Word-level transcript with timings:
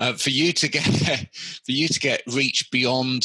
uh, 0.00 0.14
for 0.14 0.30
you 0.30 0.52
to 0.52 0.68
get 0.68 0.82
for 1.64 1.72
you 1.72 1.86
to 1.86 2.00
get 2.00 2.22
reach 2.26 2.68
beyond 2.72 3.24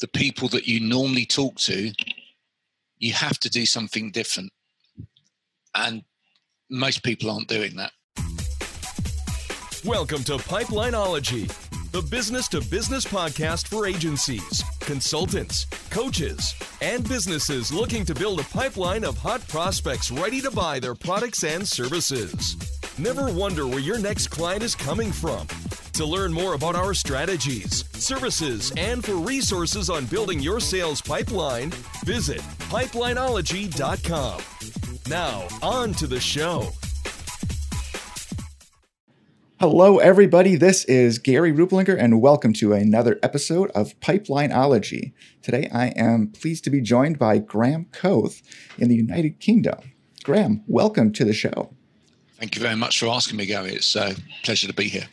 the 0.00 0.08
people 0.08 0.48
that 0.48 0.66
you 0.66 0.80
normally 0.80 1.26
talk 1.26 1.56
to, 1.56 1.92
you 2.98 3.12
have 3.12 3.38
to 3.38 3.50
do 3.50 3.66
something 3.66 4.10
different, 4.10 4.50
and 5.74 6.02
most 6.70 7.02
people 7.02 7.30
aren't 7.30 7.48
doing 7.48 7.76
that. 7.76 7.92
Welcome 9.84 10.24
to 10.24 10.36
Pipelineology, 10.36 11.46
the 11.92 12.02
business 12.02 12.48
to 12.48 12.60
business 12.62 13.04
podcast 13.04 13.68
for 13.68 13.86
agencies, 13.86 14.64
consultants, 14.80 15.66
coaches, 15.90 16.54
and 16.80 17.08
businesses 17.08 17.72
looking 17.72 18.04
to 18.04 18.14
build 18.14 18.40
a 18.40 18.44
pipeline 18.44 19.04
of 19.04 19.16
hot 19.18 19.46
prospects 19.48 20.10
ready 20.10 20.40
to 20.40 20.50
buy 20.50 20.80
their 20.80 20.94
products 20.94 21.44
and 21.44 21.66
services. 21.66 22.56
Never 22.98 23.32
wonder 23.32 23.66
where 23.66 23.78
your 23.78 23.98
next 23.98 24.28
client 24.28 24.62
is 24.62 24.74
coming 24.74 25.12
from. 25.12 25.46
To 25.98 26.06
learn 26.06 26.32
more 26.32 26.54
about 26.54 26.76
our 26.76 26.94
strategies, 26.94 27.84
services, 28.00 28.72
and 28.76 29.04
for 29.04 29.16
resources 29.16 29.90
on 29.90 30.06
building 30.06 30.38
your 30.38 30.60
sales 30.60 31.00
pipeline, 31.00 31.70
visit 32.04 32.38
pipelineology.com. 32.70 34.40
Now, 35.08 35.48
on 35.60 35.92
to 35.94 36.06
the 36.06 36.20
show. 36.20 36.68
Hello, 39.58 39.98
everybody. 39.98 40.54
This 40.54 40.84
is 40.84 41.18
Gary 41.18 41.52
Ruplinger, 41.52 41.98
and 41.98 42.22
welcome 42.22 42.52
to 42.52 42.74
another 42.74 43.18
episode 43.20 43.72
of 43.72 43.98
Pipelineology. 43.98 45.14
Today, 45.42 45.68
I 45.74 45.86
am 45.96 46.28
pleased 46.28 46.62
to 46.62 46.70
be 46.70 46.80
joined 46.80 47.18
by 47.18 47.38
Graham 47.38 47.86
Koth 47.90 48.40
in 48.78 48.88
the 48.88 48.94
United 48.94 49.40
Kingdom. 49.40 49.80
Graham, 50.22 50.62
welcome 50.68 51.12
to 51.14 51.24
the 51.24 51.34
show. 51.34 51.74
Thank 52.38 52.54
you 52.54 52.62
very 52.62 52.76
much 52.76 53.00
for 53.00 53.06
asking 53.06 53.36
me, 53.36 53.46
Gary. 53.46 53.72
It's 53.72 53.96
a 53.96 54.14
pleasure 54.44 54.68
to 54.68 54.72
be 54.72 54.84
here. 54.84 55.08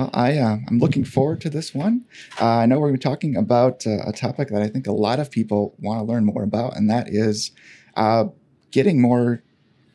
Well, 0.00 0.08
I, 0.14 0.38
uh, 0.38 0.56
I'm 0.66 0.78
looking 0.78 1.04
forward 1.04 1.42
to 1.42 1.50
this 1.50 1.74
one. 1.74 2.06
Uh, 2.40 2.46
I 2.46 2.64
know 2.64 2.76
we're 2.76 2.88
going 2.88 2.98
to 2.98 3.06
be 3.06 3.10
talking 3.10 3.36
about 3.36 3.86
uh, 3.86 3.98
a 4.06 4.12
topic 4.12 4.48
that 4.48 4.62
I 4.62 4.68
think 4.68 4.86
a 4.86 4.92
lot 4.92 5.20
of 5.20 5.30
people 5.30 5.74
want 5.78 6.00
to 6.00 6.10
learn 6.10 6.24
more 6.24 6.42
about, 6.42 6.74
and 6.74 6.88
that 6.88 7.10
is 7.10 7.50
uh, 7.96 8.24
getting 8.70 9.02
more 9.02 9.42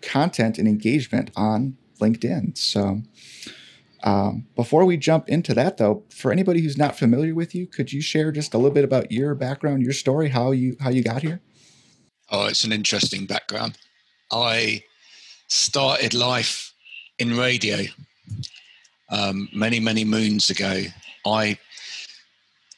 content 0.03 0.59
and 0.59 0.67
engagement 0.67 1.31
on 1.36 1.78
LinkedIn. 2.00 2.56
So, 2.56 3.02
um, 4.03 4.45
before 4.56 4.86
we 4.86 4.95
jump 4.95 5.28
into 5.28 5.56
that, 5.56 5.78
though, 5.78 6.03
for 6.11 6.31
anybody 6.31 6.61
who's 6.61 6.78
not 6.78 6.95
familiar 6.95 7.33
with 7.33 7.56
you, 7.56 7.66
could 7.66 7.92
you 7.92 8.00
share 8.03 8.31
just 8.31 8.53
a 8.53 8.59
little 8.59 8.76
bit 8.76 8.83
about 8.83 9.11
your 9.11 9.33
background, 9.33 9.81
your 9.81 9.94
story, 9.94 10.30
how 10.30 10.52
you 10.52 10.78
how 10.81 10.92
you 10.92 11.02
got 11.02 11.23
here? 11.23 11.42
Oh, 12.30 12.45
it's 12.45 12.64
an 12.64 12.72
interesting 12.72 13.26
background. 13.26 13.80
I 14.31 14.83
started 15.48 16.14
life 16.14 16.76
in 17.17 17.36
radio 17.36 17.86
um, 19.09 19.50
many 19.53 19.80
many 19.80 20.03
moons 20.03 20.50
ago. 20.50 20.84
I 21.25 21.58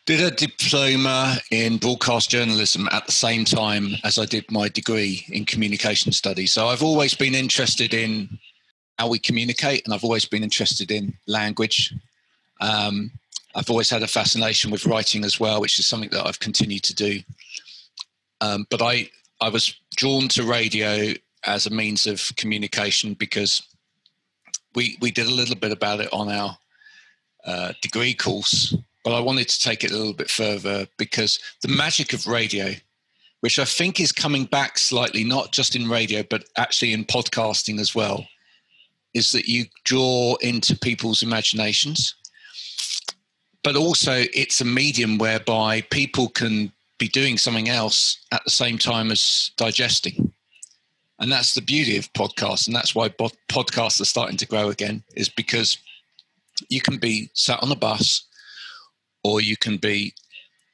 did 0.05 0.21
a 0.21 0.31
diploma 0.31 1.37
in 1.51 1.77
broadcast 1.77 2.29
journalism 2.29 2.87
at 2.93 3.05
the 3.05 3.11
same 3.11 3.43
time 3.43 3.89
as 4.05 4.17
I 4.17 4.25
did 4.25 4.49
my 4.49 4.69
degree 4.69 5.25
in 5.27 5.43
communication 5.43 6.13
studies. 6.13 6.53
So 6.53 6.69
I've 6.69 6.81
always 6.81 7.13
been 7.13 7.35
interested 7.35 7.93
in 7.93 8.39
how 8.97 9.09
we 9.09 9.19
communicate, 9.19 9.83
and 9.85 9.93
I've 9.93 10.05
always 10.05 10.25
been 10.25 10.43
interested 10.43 10.91
in 10.91 11.13
language. 11.27 11.93
Um, 12.61 13.11
I've 13.53 13.69
always 13.69 13.89
had 13.89 14.01
a 14.01 14.07
fascination 14.07 14.71
with 14.71 14.85
writing 14.85 15.25
as 15.25 15.39
well, 15.39 15.59
which 15.59 15.77
is 15.77 15.85
something 15.87 16.09
that 16.11 16.25
I've 16.25 16.39
continued 16.39 16.83
to 16.83 16.95
do. 16.95 17.19
Um, 18.39 18.65
but 18.69 18.81
I, 18.81 19.09
I 19.41 19.49
was 19.49 19.75
drawn 19.95 20.29
to 20.29 20.43
radio 20.43 21.13
as 21.43 21.65
a 21.65 21.69
means 21.69 22.05
of 22.07 22.31
communication 22.37 23.13
because 23.13 23.61
we 24.77 24.95
we 25.01 25.09
did 25.09 25.25
a 25.25 25.33
little 25.33 25.55
bit 25.55 25.71
about 25.71 25.99
it 25.99 26.13
on 26.13 26.29
our 26.29 26.55
uh, 27.45 27.73
degree 27.81 28.13
course, 28.13 28.75
but 29.03 29.15
I 29.15 29.19
wanted 29.19 29.49
to 29.49 29.59
take 29.59 29.83
it 29.83 29.91
a 29.91 29.97
little 29.97 30.13
bit 30.13 30.29
further 30.29 30.87
because 30.97 31.39
the 31.63 31.67
magic 31.67 32.13
of 32.13 32.27
radio, 32.27 32.73
which 33.39 33.57
I 33.57 33.65
think 33.65 33.99
is 33.99 34.11
coming 34.11 34.45
back 34.45 34.77
slightly, 34.77 35.23
not 35.23 35.51
just 35.51 35.75
in 35.75 35.89
radio 35.89 36.23
but 36.29 36.45
actually 36.57 36.93
in 36.93 37.05
podcasting 37.05 37.79
as 37.79 37.95
well, 37.95 38.27
is 39.15 39.31
that 39.31 39.47
you 39.47 39.65
draw 39.83 40.35
into 40.41 40.77
people's 40.77 41.23
imaginations. 41.23 42.13
But 43.63 43.75
also, 43.75 44.25
it's 44.33 44.61
a 44.61 44.65
medium 44.65 45.17
whereby 45.17 45.81
people 45.89 46.29
can 46.29 46.71
be 46.99 47.07
doing 47.07 47.37
something 47.39 47.67
else 47.67 48.17
at 48.31 48.43
the 48.43 48.51
same 48.51 48.77
time 48.77 49.11
as 49.11 49.51
digesting. 49.57 50.31
And 51.19 51.31
that's 51.31 51.53
the 51.53 51.61
beauty 51.61 51.97
of 51.97 52.11
podcasts. 52.13 52.67
And 52.67 52.75
that's 52.75 52.93
why 52.93 53.09
podcasts 53.09 54.01
are 54.01 54.05
starting 54.05 54.37
to 54.37 54.47
grow 54.47 54.69
again, 54.69 55.03
is 55.15 55.29
because 55.29 55.77
you 56.69 56.81
can 56.81 56.97
be 56.97 57.29
sat 57.33 57.61
on 57.61 57.71
a 57.71 57.75
bus 57.75 58.25
or 59.23 59.41
you 59.41 59.57
can 59.57 59.77
be 59.77 60.13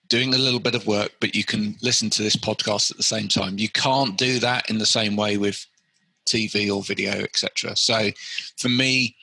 doing 0.10 0.34
a 0.34 0.38
little 0.38 0.60
bit 0.60 0.76
of 0.76 0.86
work, 0.86 1.12
but 1.20 1.34
you 1.36 1.44
can 1.44 1.76
listen 1.82 2.10
to 2.10 2.24
this 2.24 2.36
podcast 2.36 2.92
at 2.92 2.98
the 2.98 3.04
same 3.04 3.28
time. 3.28 3.58
You 3.58 3.70
can't 3.70 4.18
do 4.18 4.40
that 4.40 4.70
in 4.70 4.78
the 4.78 4.86
same 4.86 5.16
way 5.16 5.38
with 5.38 5.66
TV 6.26 6.74
or 6.74 6.84
video, 6.84 7.12
etc. 7.12 7.76
So 7.76 8.12
for 8.58 8.70
me, 8.70 9.16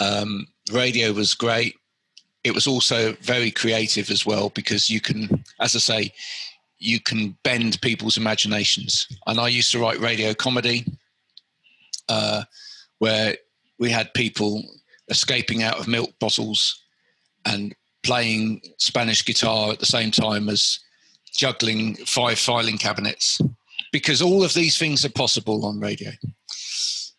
um, 0.00 0.46
radio 0.72 1.12
was 1.12 1.34
great. 1.34 1.76
It 2.44 2.54
was 2.54 2.66
also 2.66 3.12
very 3.20 3.50
creative 3.50 4.10
as 4.10 4.24
well 4.24 4.50
because 4.50 4.88
you 4.88 5.00
can, 5.00 5.44
as 5.60 5.76
I 5.76 5.78
say, 5.78 6.12
you 6.78 7.00
can 7.00 7.36
bend 7.42 7.80
people's 7.80 8.16
imaginations. 8.16 9.06
And 9.26 9.40
I 9.40 9.48
used 9.48 9.72
to 9.72 9.80
write 9.80 10.00
radio 10.00 10.34
comedy 10.34 10.84
uh, 12.08 12.44
where 12.98 13.36
we 13.78 13.90
had 13.90 14.12
people 14.14 14.62
escaping 15.08 15.62
out 15.62 15.78
of 15.78 15.88
milk 15.88 16.10
bottles 16.18 16.82
and 17.44 17.74
playing 18.02 18.60
Spanish 18.78 19.24
guitar 19.24 19.72
at 19.72 19.78
the 19.78 19.86
same 19.86 20.10
time 20.10 20.48
as 20.48 20.78
juggling 21.32 21.94
five 22.06 22.38
filing 22.38 22.78
cabinets 22.78 23.40
because 23.92 24.20
all 24.22 24.44
of 24.44 24.54
these 24.54 24.78
things 24.78 25.04
are 25.04 25.10
possible 25.10 25.64
on 25.64 25.80
radio. 25.80 26.10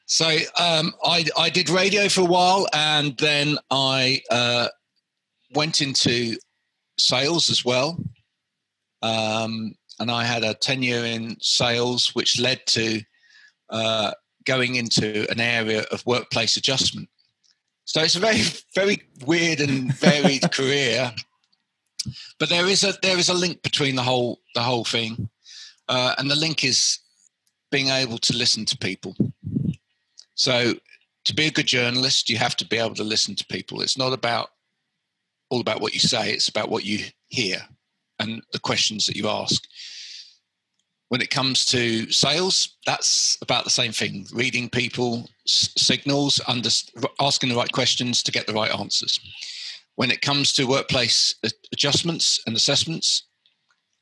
So 0.05 0.27
um, 0.57 0.93
I, 1.03 1.25
I 1.37 1.49
did 1.49 1.69
radio 1.69 2.09
for 2.09 2.21
a 2.21 2.25
while 2.25 2.67
and 2.73 3.15
then 3.17 3.57
I 3.69 4.21
uh, 4.29 4.67
went 5.53 5.81
into 5.81 6.37
sales 6.97 7.49
as 7.49 7.63
well. 7.63 7.97
Um, 9.01 9.75
and 9.99 10.09
I 10.09 10.23
had 10.23 10.43
a 10.43 10.53
tenure 10.53 11.05
in 11.05 11.37
sales, 11.41 12.15
which 12.15 12.39
led 12.39 12.65
to 12.67 13.01
uh, 13.69 14.11
going 14.45 14.75
into 14.75 15.29
an 15.29 15.39
area 15.39 15.83
of 15.91 16.05
workplace 16.05 16.57
adjustment. 16.57 17.09
So 17.85 18.01
it's 18.01 18.15
a 18.15 18.19
very, 18.19 18.41
very 18.75 19.03
weird 19.25 19.59
and 19.61 19.93
varied 19.93 20.51
career, 20.51 21.11
but 22.39 22.49
there 22.49 22.67
is 22.67 22.83
a 22.83 22.93
there 23.01 23.17
is 23.17 23.29
a 23.29 23.33
link 23.33 23.61
between 23.61 23.95
the 23.95 24.03
whole 24.03 24.39
the 24.55 24.61
whole 24.61 24.85
thing. 24.85 25.29
Uh, 25.87 26.13
and 26.19 26.29
the 26.29 26.35
link 26.35 26.63
is 26.63 26.99
being 27.71 27.87
able 27.89 28.19
to 28.19 28.37
listen 28.37 28.63
to 28.63 28.77
people. 28.77 29.15
So, 30.35 30.75
to 31.25 31.35
be 31.35 31.47
a 31.47 31.51
good 31.51 31.65
journalist, 31.65 32.29
you 32.29 32.37
have 32.37 32.55
to 32.57 32.65
be 32.67 32.77
able 32.77 32.93
to 32.95 33.03
listen 33.03 33.35
to 33.35 33.45
people. 33.47 33.81
It's 33.81 33.97
not 33.97 34.13
about 34.13 34.51
all 35.49 35.61
about 35.61 35.81
what 35.81 35.93
you 35.93 35.99
say; 35.99 36.31
it's 36.31 36.47
about 36.47 36.69
what 36.69 36.85
you 36.85 37.05
hear 37.27 37.67
and 38.19 38.41
the 38.53 38.59
questions 38.59 39.05
that 39.05 39.15
you 39.15 39.27
ask. 39.27 39.63
When 41.09 41.21
it 41.21 41.31
comes 41.31 41.65
to 41.67 42.11
sales, 42.11 42.77
that's 42.85 43.37
about 43.41 43.63
the 43.63 43.69
same 43.69 43.91
thing: 43.91 44.27
reading 44.33 44.69
people, 44.69 45.29
signals, 45.45 46.39
under, 46.47 46.69
asking 47.19 47.49
the 47.49 47.55
right 47.55 47.71
questions 47.71 48.21
to 48.23 48.31
get 48.31 48.45
the 48.45 48.53
right 48.53 48.73
answers. 48.73 49.19
When 49.95 50.11
it 50.11 50.21
comes 50.21 50.53
to 50.53 50.65
workplace 50.65 51.35
adjustments 51.73 52.39
and 52.45 52.55
assessments, 52.55 53.23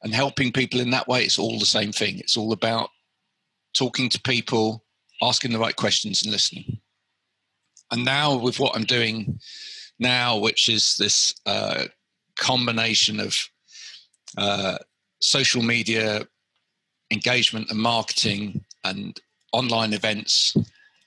and 0.03 0.13
helping 0.13 0.51
people 0.51 0.79
in 0.79 0.91
that 0.91 1.07
way, 1.07 1.23
it's 1.23 1.39
all 1.39 1.59
the 1.59 1.65
same 1.65 1.91
thing. 1.91 2.19
It's 2.19 2.37
all 2.37 2.53
about 2.53 2.89
talking 3.73 4.09
to 4.09 4.21
people, 4.21 4.83
asking 5.21 5.51
the 5.51 5.59
right 5.59 5.75
questions, 5.75 6.23
and 6.23 6.31
listening. 6.31 6.79
And 7.91 8.03
now, 8.03 8.35
with 8.35 8.59
what 8.59 8.75
I'm 8.75 8.83
doing 8.83 9.39
now, 9.99 10.37
which 10.37 10.69
is 10.69 10.95
this 10.97 11.33
uh, 11.45 11.85
combination 12.37 13.19
of 13.19 13.35
uh, 14.37 14.77
social 15.19 15.61
media 15.61 16.27
engagement 17.11 17.69
and 17.69 17.79
marketing 17.79 18.63
and 18.83 19.19
online 19.53 19.93
events 19.93 20.55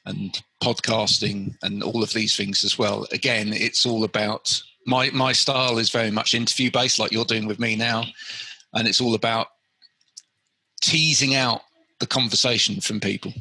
and 0.06 0.42
podcasting 0.62 1.54
and 1.62 1.82
all 1.82 2.02
of 2.02 2.12
these 2.12 2.36
things 2.36 2.64
as 2.64 2.78
well. 2.78 3.06
Again, 3.12 3.52
it's 3.52 3.84
all 3.84 4.04
about 4.04 4.62
my 4.86 5.10
my 5.10 5.32
style 5.32 5.78
is 5.78 5.90
very 5.90 6.10
much 6.10 6.34
interview 6.34 6.70
based, 6.70 6.98
like 6.98 7.12
you're 7.12 7.24
doing 7.24 7.46
with 7.46 7.60
me 7.60 7.76
now 7.76 8.04
and 8.74 8.88
it's 8.88 9.00
all 9.00 9.14
about 9.14 9.48
teasing 10.80 11.34
out 11.34 11.62
the 11.98 12.06
conversation 12.06 12.80
from 12.80 13.00
people. 13.00 13.32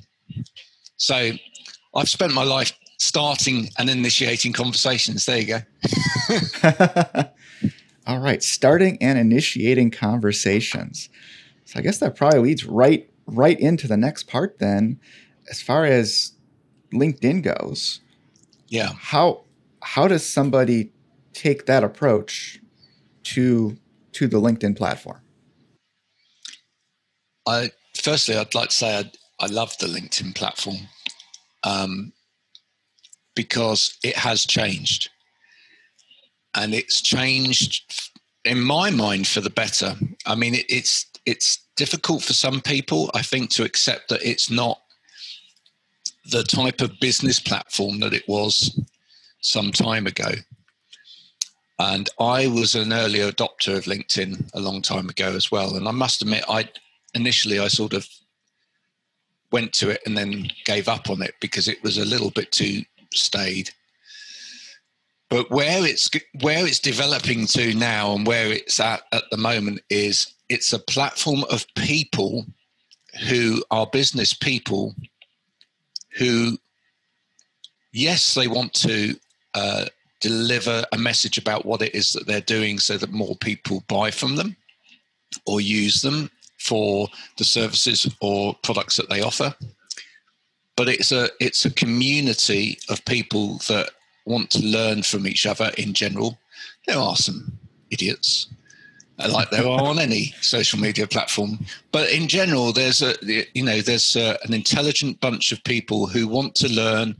So 0.97 1.31
I've 1.95 2.09
spent 2.09 2.33
my 2.33 2.43
life 2.43 2.77
starting 2.97 3.69
and 3.77 3.89
initiating 3.89 4.53
conversations. 4.53 5.25
There 5.25 5.39
you 5.39 5.47
go. 5.47 5.61
all 8.09 8.19
right, 8.19 8.41
starting 8.41 8.97
and 9.01 9.19
initiating 9.19 9.91
conversations. 9.91 11.09
So 11.65 11.77
I 11.77 11.83
guess 11.83 11.99
that 11.99 12.15
probably 12.15 12.39
leads 12.39 12.65
right 12.65 13.07
right 13.27 13.59
into 13.59 13.87
the 13.87 13.97
next 13.97 14.23
part 14.23 14.57
then 14.57 14.99
as 15.51 15.61
far 15.61 15.85
as 15.85 16.31
LinkedIn 16.91 17.43
goes. 17.43 18.01
Yeah. 18.67 18.93
How 18.99 19.43
how 19.83 20.07
does 20.07 20.25
somebody 20.25 20.91
take 21.33 21.67
that 21.67 21.83
approach 21.83 22.59
to 23.25 23.77
to 24.13 24.27
the 24.27 24.41
LinkedIn 24.41 24.75
platform? 24.75 25.21
I 27.47 27.69
firstly, 27.95 28.35
I'd 28.37 28.55
like 28.55 28.69
to 28.69 28.75
say 28.75 28.97
I, 28.97 29.11
I 29.39 29.45
love 29.45 29.77
the 29.77 29.85
LinkedIn 29.85 30.33
platform 30.33 30.77
um, 31.63 32.11
because 33.35 33.99
it 34.03 34.15
has 34.15 34.47
changed, 34.47 35.11
and 36.55 36.73
it's 36.73 37.01
changed 37.01 38.11
in 38.45 38.61
my 38.61 38.89
mind 38.89 39.27
for 39.27 39.41
the 39.41 39.49
better. 39.49 39.95
I 40.25 40.35
mean, 40.35 40.55
it, 40.55 40.65
it's 40.69 41.05
it's 41.25 41.59
difficult 41.75 42.23
for 42.23 42.33
some 42.33 42.61
people, 42.61 43.11
I 43.13 43.21
think, 43.21 43.49
to 43.51 43.63
accept 43.63 44.09
that 44.09 44.23
it's 44.23 44.49
not 44.49 44.81
the 46.31 46.43
type 46.43 46.81
of 46.81 46.99
business 46.99 47.39
platform 47.39 47.99
that 47.99 48.13
it 48.13 48.27
was 48.27 48.79
some 49.41 49.71
time 49.71 50.07
ago. 50.07 50.31
And 51.79 52.09
I 52.19 52.47
was 52.47 52.75
an 52.75 52.91
early 52.91 53.19
adopter 53.19 53.77
of 53.77 53.85
LinkedIn 53.85 54.49
a 54.53 54.59
long 54.59 54.81
time 54.81 55.07
ago 55.07 55.33
as 55.33 55.49
well. 55.49 55.75
And 55.75 55.87
I 55.87 55.91
must 55.91 56.21
admit, 56.21 56.43
I 56.49 56.69
initially 57.13 57.59
I 57.59 57.69
sort 57.69 57.93
of 57.93 58.07
went 59.51 59.73
to 59.73 59.89
it 59.89 60.01
and 60.05 60.17
then 60.17 60.49
gave 60.65 60.87
up 60.87 61.09
on 61.09 61.21
it 61.21 61.35
because 61.39 61.67
it 61.67 61.81
was 61.81 61.97
a 61.97 62.05
little 62.05 62.31
bit 62.31 62.51
too 62.51 62.83
staid. 63.13 63.71
But 65.29 65.51
where 65.51 65.85
it's 65.85 66.09
where 66.41 66.65
it's 66.65 66.79
developing 66.79 67.45
to 67.47 67.73
now 67.75 68.13
and 68.15 68.25
where 68.25 68.51
it's 68.51 68.79
at 68.79 69.03
at 69.11 69.23
the 69.29 69.37
moment 69.37 69.81
is 69.89 70.33
it's 70.49 70.73
a 70.73 70.79
platform 70.79 71.43
of 71.51 71.65
people 71.75 72.45
who 73.27 73.63
are 73.69 73.85
business 73.87 74.33
people 74.33 74.95
who, 76.17 76.57
yes, 77.91 78.33
they 78.33 78.47
want 78.47 78.73
to 78.73 79.15
uh, 79.53 79.85
deliver 80.19 80.83
a 80.91 80.97
message 80.97 81.37
about 81.37 81.65
what 81.65 81.81
it 81.81 81.93
is 81.95 82.13
that 82.13 82.27
they're 82.27 82.41
doing 82.41 82.79
so 82.79 82.97
that 82.97 83.11
more 83.11 83.35
people 83.35 83.83
buy 83.87 84.11
from 84.11 84.35
them 84.35 84.55
or 85.45 85.61
use 85.61 86.01
them 86.01 86.29
for 86.57 87.07
the 87.37 87.43
services 87.43 88.13
or 88.19 88.55
products 88.63 88.97
that 88.97 89.09
they 89.09 89.21
offer. 89.21 89.53
But 90.75 90.89
it's 90.89 91.11
a 91.11 91.29
it's 91.39 91.65
a 91.65 91.71
community 91.71 92.79
of 92.89 93.03
people 93.05 93.57
that 93.67 93.91
want 94.29 94.49
to 94.51 94.63
learn 94.63 95.03
from 95.03 95.27
each 95.27 95.45
other 95.45 95.71
in 95.77 95.93
general. 95.93 96.37
There 96.87 96.97
are 96.97 97.15
some 97.15 97.59
idiots 97.89 98.47
like 99.27 99.49
there 99.49 99.67
are 99.67 99.81
on 99.81 99.99
any 99.99 100.33
social 100.41 100.79
media 100.79 101.05
platform. 101.05 101.65
But 101.91 102.09
in 102.09 102.27
general, 102.27 102.71
there's 102.71 103.01
a 103.01 103.15
you 103.53 103.63
know 103.63 103.81
there's 103.81 104.15
a, 104.15 104.37
an 104.43 104.53
intelligent 104.53 105.19
bunch 105.19 105.51
of 105.51 105.63
people 105.63 106.07
who 106.07 106.27
want 106.27 106.55
to 106.55 106.69
learn, 106.69 107.15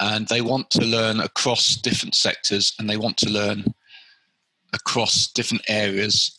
and 0.00 0.28
they 0.28 0.42
want 0.42 0.70
to 0.70 0.84
learn 0.84 1.20
across 1.20 1.76
different 1.76 2.14
sectors, 2.14 2.74
and 2.78 2.88
they 2.90 2.96
want 2.96 3.16
to 3.18 3.30
learn 3.30 3.64
across 4.74 5.28
different 5.28 5.64
areas, 5.68 6.38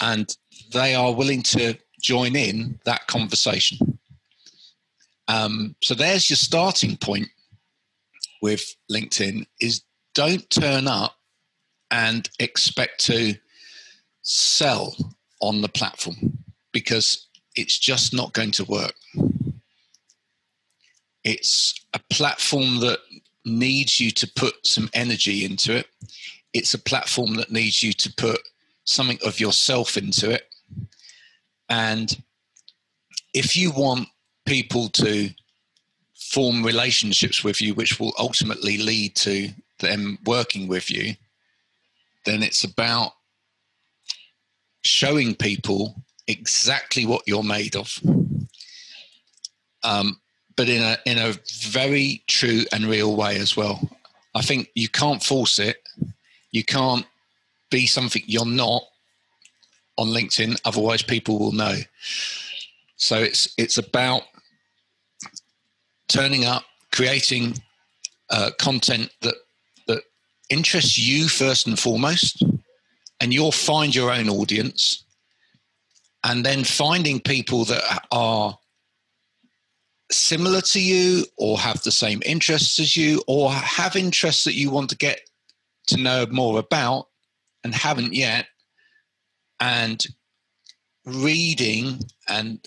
and 0.00 0.36
they 0.72 0.94
are 0.94 1.12
willing 1.12 1.42
to 1.42 1.76
join 2.00 2.36
in 2.36 2.78
that 2.84 3.06
conversation. 3.08 3.98
Um, 5.26 5.74
so 5.82 5.94
there's 5.94 6.28
your 6.28 6.36
starting 6.36 6.96
point 6.98 7.28
with 8.44 8.76
LinkedIn: 8.92 9.46
is 9.58 9.84
don't 10.14 10.48
turn 10.50 10.86
up 10.86 11.16
and 11.90 12.28
expect 12.38 13.02
to 13.06 13.34
sell 14.20 14.94
on 15.40 15.62
the 15.62 15.68
platform 15.68 16.38
because 16.70 17.26
it's 17.56 17.78
just 17.78 18.12
not 18.12 18.34
going 18.34 18.50
to 18.50 18.64
work. 18.64 18.94
It's 21.24 21.74
a 21.94 22.00
platform 22.10 22.80
that 22.80 22.98
needs 23.46 23.98
you 23.98 24.10
to 24.10 24.30
put 24.36 24.66
some 24.66 24.90
energy 24.92 25.46
into 25.46 25.74
it. 25.74 25.86
It's 26.52 26.74
a 26.74 26.78
platform 26.78 27.36
that 27.36 27.50
needs 27.50 27.82
you 27.82 27.94
to 27.94 28.12
put 28.12 28.40
something 28.84 29.18
of 29.24 29.40
yourself 29.40 29.96
into 29.96 30.30
it. 30.30 30.54
And 31.70 32.22
if 33.32 33.56
you 33.56 33.70
want 33.70 34.08
people 34.44 34.90
to 34.90 35.30
form 36.34 36.64
relationships 36.64 37.44
with 37.44 37.60
you, 37.60 37.74
which 37.74 38.00
will 38.00 38.12
ultimately 38.18 38.76
lead 38.76 39.14
to 39.14 39.48
them 39.78 40.18
working 40.26 40.66
with 40.66 40.90
you, 40.90 41.14
then 42.24 42.42
it's 42.42 42.64
about 42.64 43.12
showing 44.82 45.36
people 45.36 45.94
exactly 46.26 47.06
what 47.06 47.22
you're 47.26 47.44
made 47.44 47.76
of. 47.76 48.00
Um, 49.84 50.20
but 50.56 50.68
in 50.68 50.82
a 50.82 50.96
in 51.06 51.18
a 51.18 51.34
very 51.70 52.22
true 52.26 52.62
and 52.72 52.86
real 52.86 53.14
way 53.16 53.36
as 53.36 53.56
well. 53.56 53.78
I 54.34 54.42
think 54.42 54.70
you 54.74 54.88
can't 54.88 55.22
force 55.22 55.58
it. 55.58 55.76
You 56.50 56.64
can't 56.64 57.06
be 57.70 57.86
something 57.86 58.22
you're 58.26 58.46
not 58.46 58.82
on 59.96 60.08
LinkedIn, 60.08 60.60
otherwise 60.64 61.02
people 61.02 61.38
will 61.38 61.52
know. 61.52 61.76
So 62.96 63.18
it's 63.18 63.54
it's 63.56 63.78
about 63.78 64.22
turning 66.14 66.44
up, 66.44 66.62
creating 66.92 67.54
uh, 68.30 68.50
content 68.58 69.10
that 69.22 69.34
that 69.88 70.02
interests 70.48 70.96
you 70.96 71.28
first 71.28 71.66
and 71.66 71.78
foremost, 71.78 72.42
and 73.20 73.34
you'll 73.34 73.52
find 73.52 73.94
your 73.94 74.10
own 74.10 74.28
audience 74.28 75.04
and 76.22 76.44
then 76.44 76.64
finding 76.64 77.20
people 77.20 77.64
that 77.64 78.06
are 78.12 78.56
similar 80.10 80.60
to 80.60 80.80
you 80.80 81.24
or 81.36 81.58
have 81.58 81.82
the 81.82 81.90
same 81.90 82.22
interests 82.24 82.78
as 82.78 82.96
you 82.96 83.22
or 83.26 83.50
have 83.50 83.96
interests 83.96 84.44
that 84.44 84.54
you 84.54 84.70
want 84.70 84.88
to 84.90 84.96
get 84.96 85.20
to 85.86 85.96
know 85.96 86.26
more 86.30 86.58
about 86.58 87.08
and 87.64 87.74
haven't 87.74 88.14
yet 88.14 88.46
and 89.60 90.06
reading 91.04 91.98
and 92.28 92.66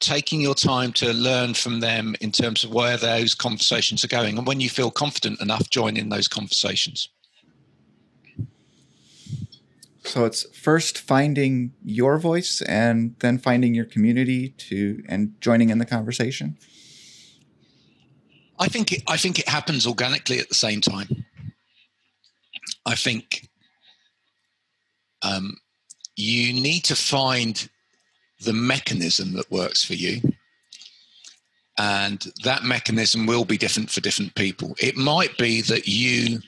taking 0.00 0.40
your 0.40 0.54
time 0.54 0.92
to 0.92 1.12
learn 1.12 1.54
from 1.54 1.80
them 1.80 2.14
in 2.20 2.30
terms 2.30 2.64
of 2.64 2.70
where 2.70 2.96
those 2.96 3.34
conversations 3.34 4.04
are 4.04 4.08
going 4.08 4.36
and 4.36 4.46
when 4.46 4.60
you 4.60 4.68
feel 4.68 4.90
confident 4.90 5.40
enough 5.40 5.70
join 5.70 5.96
in 5.96 6.10
those 6.10 6.28
conversations 6.28 7.08
so 10.06 10.24
it's 10.24 10.46
first 10.56 10.98
finding 10.98 11.72
your 11.84 12.18
voice 12.18 12.62
and 12.62 13.16
then 13.18 13.38
finding 13.38 13.74
your 13.74 13.84
community 13.84 14.50
to 14.50 15.02
and 15.08 15.34
joining 15.40 15.70
in 15.70 15.78
the 15.78 15.84
conversation. 15.84 16.56
I 18.58 18.68
think 18.68 18.92
it, 18.92 19.02
I 19.08 19.16
think 19.16 19.38
it 19.38 19.48
happens 19.48 19.86
organically 19.86 20.38
at 20.38 20.48
the 20.48 20.54
same 20.54 20.80
time. 20.80 21.24
I 22.86 22.94
think 22.94 23.48
um, 25.22 25.56
you 26.14 26.52
need 26.52 26.84
to 26.84 26.96
find 26.96 27.68
the 28.40 28.52
mechanism 28.52 29.32
that 29.34 29.50
works 29.50 29.84
for 29.84 29.94
you. 29.94 30.20
And 31.78 32.24
that 32.44 32.64
mechanism 32.64 33.26
will 33.26 33.44
be 33.44 33.58
different 33.58 33.90
for 33.90 34.00
different 34.00 34.34
people. 34.34 34.74
It 34.80 34.96
might 34.96 35.36
be 35.36 35.60
that 35.62 35.86
you 35.86 36.40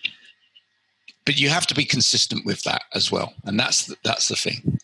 but 1.28 1.38
you 1.38 1.50
have 1.50 1.66
to 1.66 1.75
be 1.75 1.85
consistent 1.85 2.47
with 2.47 2.62
that 2.62 2.85
as 2.95 3.12
well, 3.12 3.35
and 3.45 3.61
that's 3.61 3.85
the, 3.85 3.97
that's 4.02 4.28
the 4.28 4.35
thing. 4.35 4.78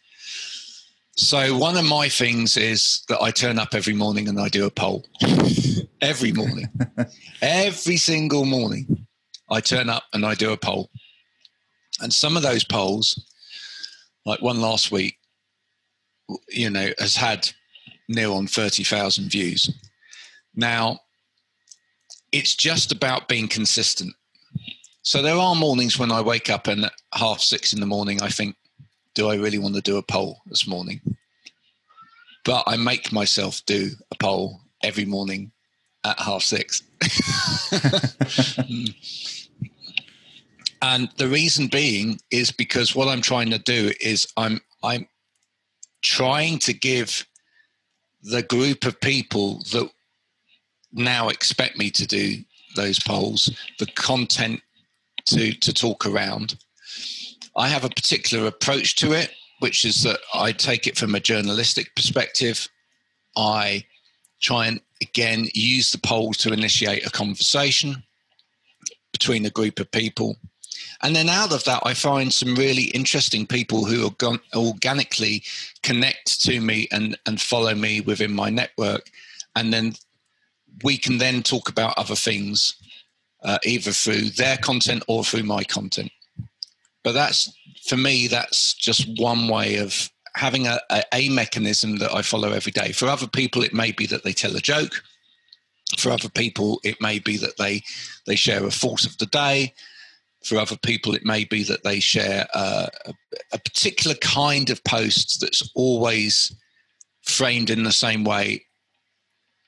So 1.16 1.56
one 1.56 1.78
of 1.78 1.87
my 1.87 2.11
things 2.11 2.58
is 2.58 3.02
that 3.08 3.23
I 3.23 3.30
turn 3.30 3.58
up 3.58 3.68
every 3.73 3.94
morning 3.94 4.28
and 4.28 4.38
I 4.38 4.50
do 4.50 4.66
a 4.66 4.70
poll. 4.70 5.06
every 6.02 6.32
morning, 6.32 6.68
every 7.40 7.96
single 7.96 8.44
morning, 8.44 9.06
I 9.50 9.62
turn 9.62 9.88
up 9.88 10.02
and 10.12 10.26
I 10.26 10.34
do 10.34 10.52
a 10.52 10.56
poll. 10.58 10.90
And 12.02 12.12
some 12.12 12.37
of 12.37 12.42
those 12.42 12.62
polls, 12.62 13.18
like 14.26 14.42
one 14.42 14.61
last 14.61 14.92
week, 14.92 15.16
you 16.49 16.71
know, 16.71 16.90
has 16.99 17.16
had 17.16 17.50
near 18.09 18.28
on 18.31 18.47
30,000 18.47 19.31
views. 19.31 19.71
Now, 20.54 21.00
it's 22.33 22.54
just 22.54 22.93
about 22.93 23.28
being 23.28 23.49
consistent. 23.49 24.14
So 25.02 25.23
there 25.23 25.37
are 25.37 25.54
mornings 25.54 25.99
when 25.99 26.11
I 26.11 26.21
wake 26.21 26.49
up 26.49 26.66
and 26.66 26.87
at 26.87 26.93
half 27.12 27.40
six 27.40 27.73
in 27.73 27.81
the 27.81 27.87
morning, 27.87 28.23
I 28.23 28.28
think, 28.28 28.57
do 29.14 29.28
I 29.28 29.37
really 29.37 29.59
want 29.59 29.75
to 29.75 29.81
do 29.81 29.99
a 29.99 30.02
poll 30.02 30.40
this 30.47 30.66
morning? 30.66 31.00
But 32.45 32.64
I 32.66 32.76
make 32.76 33.12
myself 33.12 33.62
do 33.66 33.90
a 34.11 34.16
poll 34.19 34.61
every 34.83 35.04
morning 35.04 35.52
at 36.04 36.19
half 36.19 36.43
six. 36.43 36.83
and 40.83 41.09
the 41.16 41.28
reason 41.28 41.69
being 41.69 42.19
is 42.31 42.50
because 42.50 42.95
what 42.95 43.09
I'm 43.09 43.23
trying 43.23 43.50
to 43.50 43.59
do 43.59 43.93
is 44.00 44.26
I'm 44.37 44.61
I'm 44.83 45.07
trying 46.04 46.58
to 46.61 46.73
give 46.73 47.26
the 48.23 48.42
group 48.42 48.84
of 48.84 49.00
people 49.00 49.58
that 49.73 49.90
now 50.92 51.28
expect 51.28 51.76
me 51.76 51.90
to 51.90 52.06
do 52.06 52.37
those 52.76 52.99
polls 53.00 53.50
the 53.78 53.87
content 53.87 54.61
to 55.26 55.52
to 55.52 55.73
talk 55.73 56.06
around. 56.06 56.56
I 57.56 57.68
have 57.68 57.84
a 57.84 57.88
particular 57.88 58.46
approach 58.46 58.96
to 58.96 59.12
it, 59.12 59.30
which 59.61 59.84
is 59.84 60.02
that 60.02 60.20
I 60.34 60.52
take 60.52 60.87
it 60.87 60.96
from 60.96 61.14
a 61.14 61.20
journalistic 61.20 61.94
perspective. 61.96 62.68
I 63.37 63.84
try 64.40 64.66
and 64.66 64.80
again 65.02 65.49
use 65.54 65.90
the 65.90 65.99
poll 65.99 66.32
to 66.34 66.52
initiate 66.52 67.06
a 67.06 67.11
conversation 67.11 68.02
between 69.12 69.46
a 69.46 69.50
group 69.50 69.80
of 69.80 69.90
people. 69.90 70.37
And 71.04 71.14
then 71.14 71.28
out 71.28 71.52
of 71.52 71.62
that, 71.64 71.82
I 71.84 71.92
find 71.92 72.32
some 72.32 72.54
really 72.54 72.84
interesting 72.84 73.46
people 73.46 73.84
who 73.84 74.06
are 74.06 74.38
organically 74.56 75.42
connect 75.82 76.40
to 76.42 76.61
me 76.61 76.88
and, 76.92 77.18
and 77.26 77.38
follow 77.38 77.75
me 77.75 78.00
within 78.00 78.32
my 78.32 78.49
network. 78.49 79.11
And 79.54 79.70
then 79.70 79.96
we 80.82 80.96
can 80.96 81.18
then 81.18 81.42
talk 81.42 81.68
about 81.68 81.99
other 81.99 82.16
things, 82.16 82.76
uh, 83.42 83.58
either 83.64 83.92
through 83.92 84.30
their 84.30 84.56
content 84.56 85.04
or 85.06 85.23
through 85.23 85.42
my 85.42 85.62
content. 85.62 86.11
But 87.02 87.12
that's, 87.12 87.54
for 87.87 87.99
me, 87.99 88.26
that's 88.26 88.73
just 88.73 89.06
one 89.18 89.46
way 89.46 89.76
of 89.76 90.11
having 90.37 90.66
a, 90.66 90.80
a, 90.90 91.02
a 91.12 91.28
mechanism 91.28 91.99
that 91.99 92.14
I 92.14 92.23
follow 92.23 92.52
every 92.52 92.73
day. 92.73 92.92
For 92.92 93.08
other 93.08 93.26
people, 93.28 93.62
it 93.62 93.75
may 93.75 93.92
be 93.92 94.06
that 94.06 94.25
they 94.25 94.32
tell 94.32 94.56
a 94.56 94.61
joke. 94.61 95.02
For 95.99 96.11
other 96.11 96.30
people, 96.30 96.80
it 96.82 96.99
may 97.02 97.18
be 97.18 97.37
that 97.37 97.58
they 97.58 97.82
they 98.26 98.37
share 98.37 98.64
a 98.64 98.70
thought 98.70 99.04
of 99.04 99.18
the 99.18 99.26
day. 99.26 99.75
For 100.45 100.59
other 100.59 100.77
people, 100.77 101.15
it 101.15 101.25
may 101.25 101.45
be 101.45 101.63
that 101.65 101.85
they 101.85 102.01
share 102.01 102.47
a, 102.55 102.89
a 103.53 103.59
particular 103.59 104.15
kind 104.17 104.69
of 104.71 104.83
post 104.85 105.41
that's 105.41 105.71
always 105.75 106.55
framed 107.23 107.71
in 107.71 107.83
the 107.85 107.93
same 107.93 108.25
way 108.25 108.67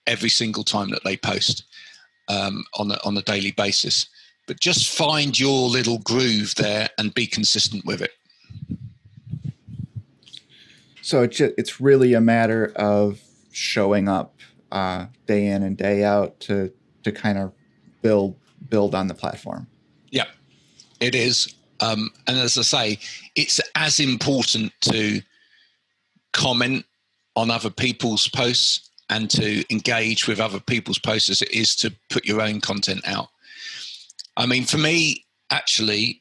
every 0.07 0.29
single 0.29 0.65
time 0.65 0.91
that 0.91 1.03
they 1.05 1.17
post 1.17 1.65
um, 2.29 2.65
on 2.75 2.91
a, 2.91 2.99
on 3.05 3.17
a 3.17 3.23
daily 3.23 3.53
basis. 3.53 4.07
But 4.47 4.61
just 4.61 4.97
find 4.97 5.39
your 5.39 5.69
little 5.69 5.99
groove 5.99 6.55
there 6.57 6.89
and 6.99 7.13
be 7.15 7.27
consistent 7.27 7.85
with 7.85 8.03
it. 8.03 8.13
So 11.03 11.23
it's 11.23 11.37
just, 11.37 11.55
it's 11.57 11.81
really 11.81 12.15
a 12.15 12.21
matter 12.21 12.73
of 12.77 13.21
showing 13.53 14.09
up 14.09 14.35
uh, 14.73 15.07
day 15.27 15.47
in 15.47 15.63
and 15.63 15.77
day 15.77 16.05
out 16.05 16.39
to 16.41 16.73
to 17.05 17.13
kind 17.13 17.39
of 17.39 17.53
build 18.03 18.37
build 18.69 18.95
on 18.95 19.07
the 19.07 19.15
platform. 19.15 19.69
Yeah, 20.11 20.27
it 21.01 21.15
is. 21.15 21.55
Um, 21.81 22.11
and 22.27 22.39
as 22.39 22.57
I 22.57 22.63
say, 22.63 22.99
it's 23.35 23.61
as 23.75 24.01
important 24.01 24.73
to 24.83 25.21
comment 26.33 26.85
on 27.35 27.51
other 27.51 27.71
people's 27.71 28.29
posts 28.29 28.91
and 29.11 29.31
to 29.31 29.65
engage 29.73 30.27
with 30.27 30.41
other 30.41 30.61
people's 30.61 30.99
posts 30.99 31.31
as 31.31 31.43
it 31.43 31.53
is 31.53 31.77
to 31.77 31.95
put 32.11 32.25
your 32.25 32.41
own 32.41 32.61
content 32.61 33.07
out. 33.07 33.29
I 34.37 34.47
mean, 34.47 34.65
for 34.65 34.79
me, 34.79 35.25
actually, 35.51 36.21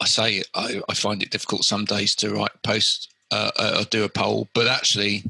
I 0.00 0.06
say 0.06 0.42
I, 0.54 0.80
I 0.88 0.94
find 0.94 1.22
it 1.22 1.30
difficult 1.30 1.64
some 1.64 1.84
days 1.84 2.14
to 2.16 2.34
write 2.34 2.62
posts 2.62 3.08
uh, 3.30 3.50
uh, 3.58 3.76
or 3.80 3.84
do 3.84 4.04
a 4.04 4.08
poll, 4.08 4.48
but 4.54 4.66
actually, 4.66 5.24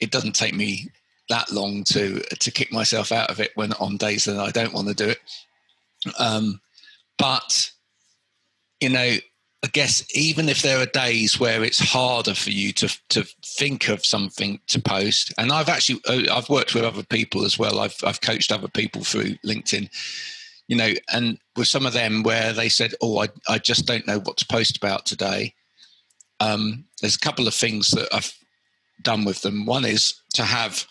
it 0.00 0.10
doesn't 0.10 0.34
take 0.34 0.54
me 0.54 0.90
that 1.28 1.50
long 1.52 1.84
to 1.84 2.20
to 2.20 2.50
kick 2.50 2.72
myself 2.72 3.12
out 3.12 3.30
of 3.30 3.40
it 3.40 3.52
when 3.54 3.72
on 3.74 3.96
days 3.96 4.24
that 4.24 4.38
I 4.38 4.50
don't 4.50 4.72
want 4.72 4.88
to 4.88 4.94
do 4.94 5.08
it. 5.08 5.18
Um, 6.18 6.60
but 7.18 7.70
you 8.80 8.88
know, 8.88 9.16
I 9.64 9.68
guess 9.72 10.04
even 10.14 10.48
if 10.48 10.62
there 10.62 10.80
are 10.80 10.86
days 10.86 11.38
where 11.38 11.62
it's 11.62 11.78
harder 11.78 12.34
for 12.34 12.50
you 12.50 12.72
to 12.74 12.98
to 13.10 13.24
think 13.44 13.88
of 13.88 14.04
something 14.04 14.60
to 14.68 14.80
post, 14.80 15.32
and 15.38 15.52
I've 15.52 15.68
actually 15.68 16.00
uh, 16.08 16.34
I've 16.34 16.48
worked 16.48 16.74
with 16.74 16.84
other 16.84 17.04
people 17.04 17.44
as 17.44 17.58
well. 17.58 17.80
I've 17.80 17.96
I've 18.04 18.20
coached 18.20 18.52
other 18.52 18.68
people 18.68 19.04
through 19.04 19.36
LinkedIn, 19.44 19.88
you 20.68 20.76
know, 20.76 20.92
and 21.12 21.38
with 21.56 21.68
some 21.68 21.86
of 21.86 21.92
them 21.92 22.22
where 22.22 22.52
they 22.52 22.68
said, 22.68 22.94
"Oh, 23.00 23.18
I 23.18 23.28
I 23.48 23.58
just 23.58 23.86
don't 23.86 24.06
know 24.06 24.18
what 24.18 24.36
to 24.38 24.46
post 24.46 24.76
about 24.76 25.06
today." 25.06 25.54
um, 26.42 26.84
there's 27.00 27.14
a 27.14 27.20
couple 27.20 27.46
of 27.46 27.54
things 27.54 27.90
that 27.92 28.08
I've 28.12 28.32
done 29.02 29.24
with 29.24 29.42
them. 29.42 29.64
One 29.64 29.84
is 29.84 30.14
to 30.34 30.42
have 30.42 30.84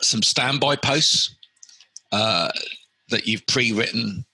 some 0.00 0.22
standby 0.22 0.76
posts 0.76 1.34
uh, 2.12 2.50
that 3.10 3.26
you've 3.26 3.46
pre-written, 3.46 4.24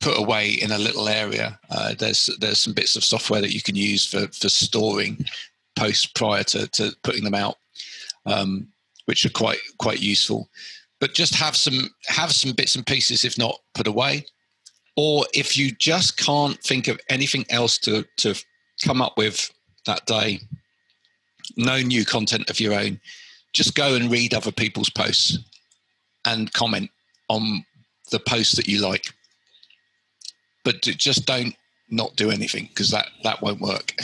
put 0.00 0.18
away 0.18 0.50
in 0.50 0.72
a 0.72 0.78
little 0.78 1.08
area. 1.08 1.58
Uh, 1.70 1.94
there's 1.98 2.30
there's 2.40 2.58
some 2.58 2.72
bits 2.72 2.96
of 2.96 3.04
software 3.04 3.40
that 3.40 3.52
you 3.52 3.62
can 3.62 3.76
use 3.76 4.06
for 4.06 4.26
for 4.28 4.48
storing 4.48 5.24
posts 5.76 6.06
prior 6.06 6.42
to, 6.44 6.66
to 6.68 6.92
putting 7.02 7.24
them 7.24 7.34
out, 7.34 7.56
um, 8.26 8.68
which 9.06 9.24
are 9.24 9.30
quite 9.30 9.60
quite 9.78 10.00
useful. 10.00 10.48
But 11.00 11.14
just 11.14 11.34
have 11.34 11.56
some 11.56 11.90
have 12.06 12.32
some 12.32 12.52
bits 12.52 12.74
and 12.74 12.86
pieces, 12.86 13.24
if 13.24 13.38
not 13.38 13.58
put 13.74 13.86
away, 13.86 14.26
or 14.96 15.24
if 15.34 15.56
you 15.56 15.70
just 15.72 16.16
can't 16.16 16.58
think 16.62 16.88
of 16.88 17.00
anything 17.08 17.44
else 17.50 17.78
to 17.78 18.04
to 18.18 18.34
come 18.82 19.02
up 19.02 19.16
with 19.16 19.50
that 19.86 20.06
day, 20.06 20.40
no 21.56 21.80
new 21.80 22.04
content 22.04 22.50
of 22.50 22.60
your 22.60 22.74
own, 22.74 23.00
just 23.52 23.74
go 23.74 23.94
and 23.94 24.10
read 24.10 24.34
other 24.34 24.52
people's 24.52 24.90
posts 24.90 25.38
and 26.26 26.52
comment 26.52 26.90
on 27.28 27.64
the 28.10 28.20
posts 28.20 28.56
that 28.56 28.68
you 28.68 28.80
like. 28.80 29.06
But 30.64 30.82
just 30.82 31.26
don't 31.26 31.54
not 31.90 32.16
do 32.16 32.30
anything 32.30 32.68
because 32.68 32.90
that 32.90 33.08
that 33.24 33.42
won't 33.42 33.60
work. 33.60 33.94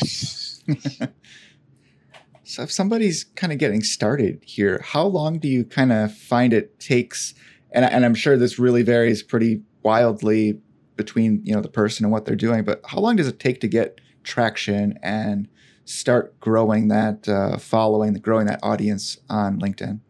so 2.44 2.62
if 2.62 2.72
somebody's 2.72 3.24
kind 3.24 3.52
of 3.52 3.58
getting 3.58 3.82
started 3.82 4.40
here, 4.44 4.80
how 4.82 5.04
long 5.04 5.38
do 5.38 5.48
you 5.48 5.64
kind 5.64 5.92
of 5.92 6.14
find 6.14 6.52
it 6.52 6.78
takes? 6.80 7.34
And, 7.72 7.84
and 7.84 8.04
I'm 8.04 8.14
sure 8.14 8.36
this 8.36 8.58
really 8.58 8.82
varies 8.82 9.22
pretty 9.22 9.62
wildly 9.82 10.58
between 10.96 11.40
you 11.44 11.54
know 11.54 11.60
the 11.60 11.68
person 11.68 12.04
and 12.04 12.12
what 12.12 12.24
they're 12.24 12.36
doing. 12.36 12.64
But 12.64 12.80
how 12.86 12.98
long 12.98 13.16
does 13.16 13.28
it 13.28 13.38
take 13.38 13.60
to 13.60 13.68
get 13.68 14.00
traction 14.24 14.98
and 15.02 15.48
start 15.84 16.38
growing 16.40 16.88
that 16.88 17.28
uh, 17.28 17.58
following, 17.58 18.14
growing 18.14 18.46
that 18.46 18.60
audience 18.62 19.18
on 19.30 19.60
LinkedIn? 19.60 20.00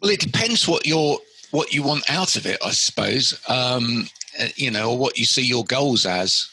Well, 0.00 0.10
it 0.10 0.20
depends 0.20 0.66
what 0.66 0.86
you're 0.86 1.18
what 1.50 1.72
you 1.72 1.82
want 1.82 2.08
out 2.08 2.36
of 2.36 2.46
it, 2.46 2.58
I 2.64 2.70
suppose. 2.70 3.40
Um, 3.48 4.08
you 4.56 4.70
know, 4.70 4.90
or 4.90 4.98
what 4.98 5.18
you 5.18 5.24
see 5.24 5.44
your 5.44 5.64
goals 5.64 6.06
as. 6.06 6.48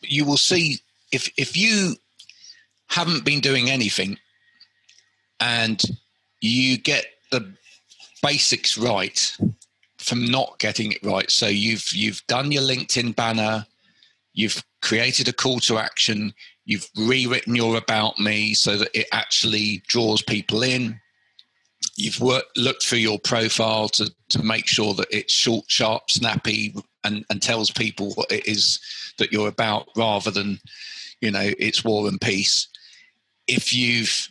You 0.00 0.24
will 0.24 0.36
see 0.36 0.78
if 1.12 1.30
if 1.36 1.56
you 1.56 1.94
haven't 2.88 3.24
been 3.24 3.40
doing 3.40 3.70
anything 3.70 4.18
and 5.40 5.80
you 6.40 6.76
get 6.76 7.06
the 7.30 7.54
basics 8.22 8.76
right 8.76 9.36
from 9.98 10.24
not 10.26 10.58
getting 10.58 10.92
it 10.92 11.02
right. 11.02 11.30
So 11.30 11.46
you've 11.46 11.92
you've 11.92 12.22
done 12.26 12.52
your 12.52 12.62
LinkedIn 12.62 13.16
banner, 13.16 13.66
you've 14.34 14.62
created 14.80 15.28
a 15.28 15.32
call 15.32 15.60
to 15.60 15.78
action, 15.78 16.34
you've 16.64 16.88
rewritten 16.96 17.54
your 17.54 17.76
about 17.76 18.18
me 18.18 18.54
so 18.54 18.76
that 18.76 18.90
it 18.98 19.06
actually 19.12 19.82
draws 19.86 20.22
people 20.22 20.62
in. 20.62 21.00
You've 21.96 22.20
worked, 22.20 22.56
looked 22.56 22.84
through 22.84 22.98
your 22.98 23.18
profile 23.18 23.88
to, 23.90 24.10
to 24.30 24.42
make 24.42 24.66
sure 24.66 24.94
that 24.94 25.08
it's 25.10 25.32
short, 25.32 25.64
sharp, 25.68 26.10
snappy, 26.10 26.74
and, 27.04 27.24
and 27.30 27.42
tells 27.42 27.70
people 27.70 28.12
what 28.14 28.30
it 28.30 28.46
is 28.46 28.80
that 29.18 29.32
you're 29.32 29.48
about 29.48 29.88
rather 29.96 30.30
than, 30.30 30.58
you 31.20 31.30
know, 31.30 31.50
it's 31.58 31.84
war 31.84 32.08
and 32.08 32.20
peace. 32.20 32.68
If 33.46 33.72
you've 33.72 34.28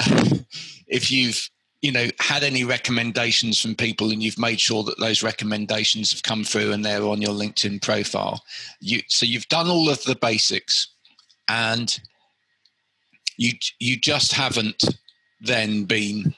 if 0.86 1.10
you've 1.10 1.48
you 1.82 1.92
know 1.92 2.08
had 2.18 2.42
any 2.42 2.64
recommendations 2.64 3.60
from 3.60 3.74
people 3.74 4.10
and 4.10 4.22
you've 4.22 4.38
made 4.38 4.60
sure 4.60 4.82
that 4.82 4.98
those 4.98 5.22
recommendations 5.22 6.12
have 6.12 6.22
come 6.22 6.42
through 6.42 6.72
and 6.72 6.84
they're 6.84 7.04
on 7.04 7.22
your 7.22 7.32
linkedin 7.32 7.80
profile 7.80 8.42
you 8.80 9.00
so 9.08 9.24
you've 9.26 9.48
done 9.48 9.68
all 9.68 9.88
of 9.88 10.02
the 10.04 10.16
basics 10.16 10.88
and 11.48 12.00
you 13.36 13.52
you 13.78 13.96
just 13.96 14.32
haven't 14.32 14.84
then 15.40 15.84
been 15.84 16.34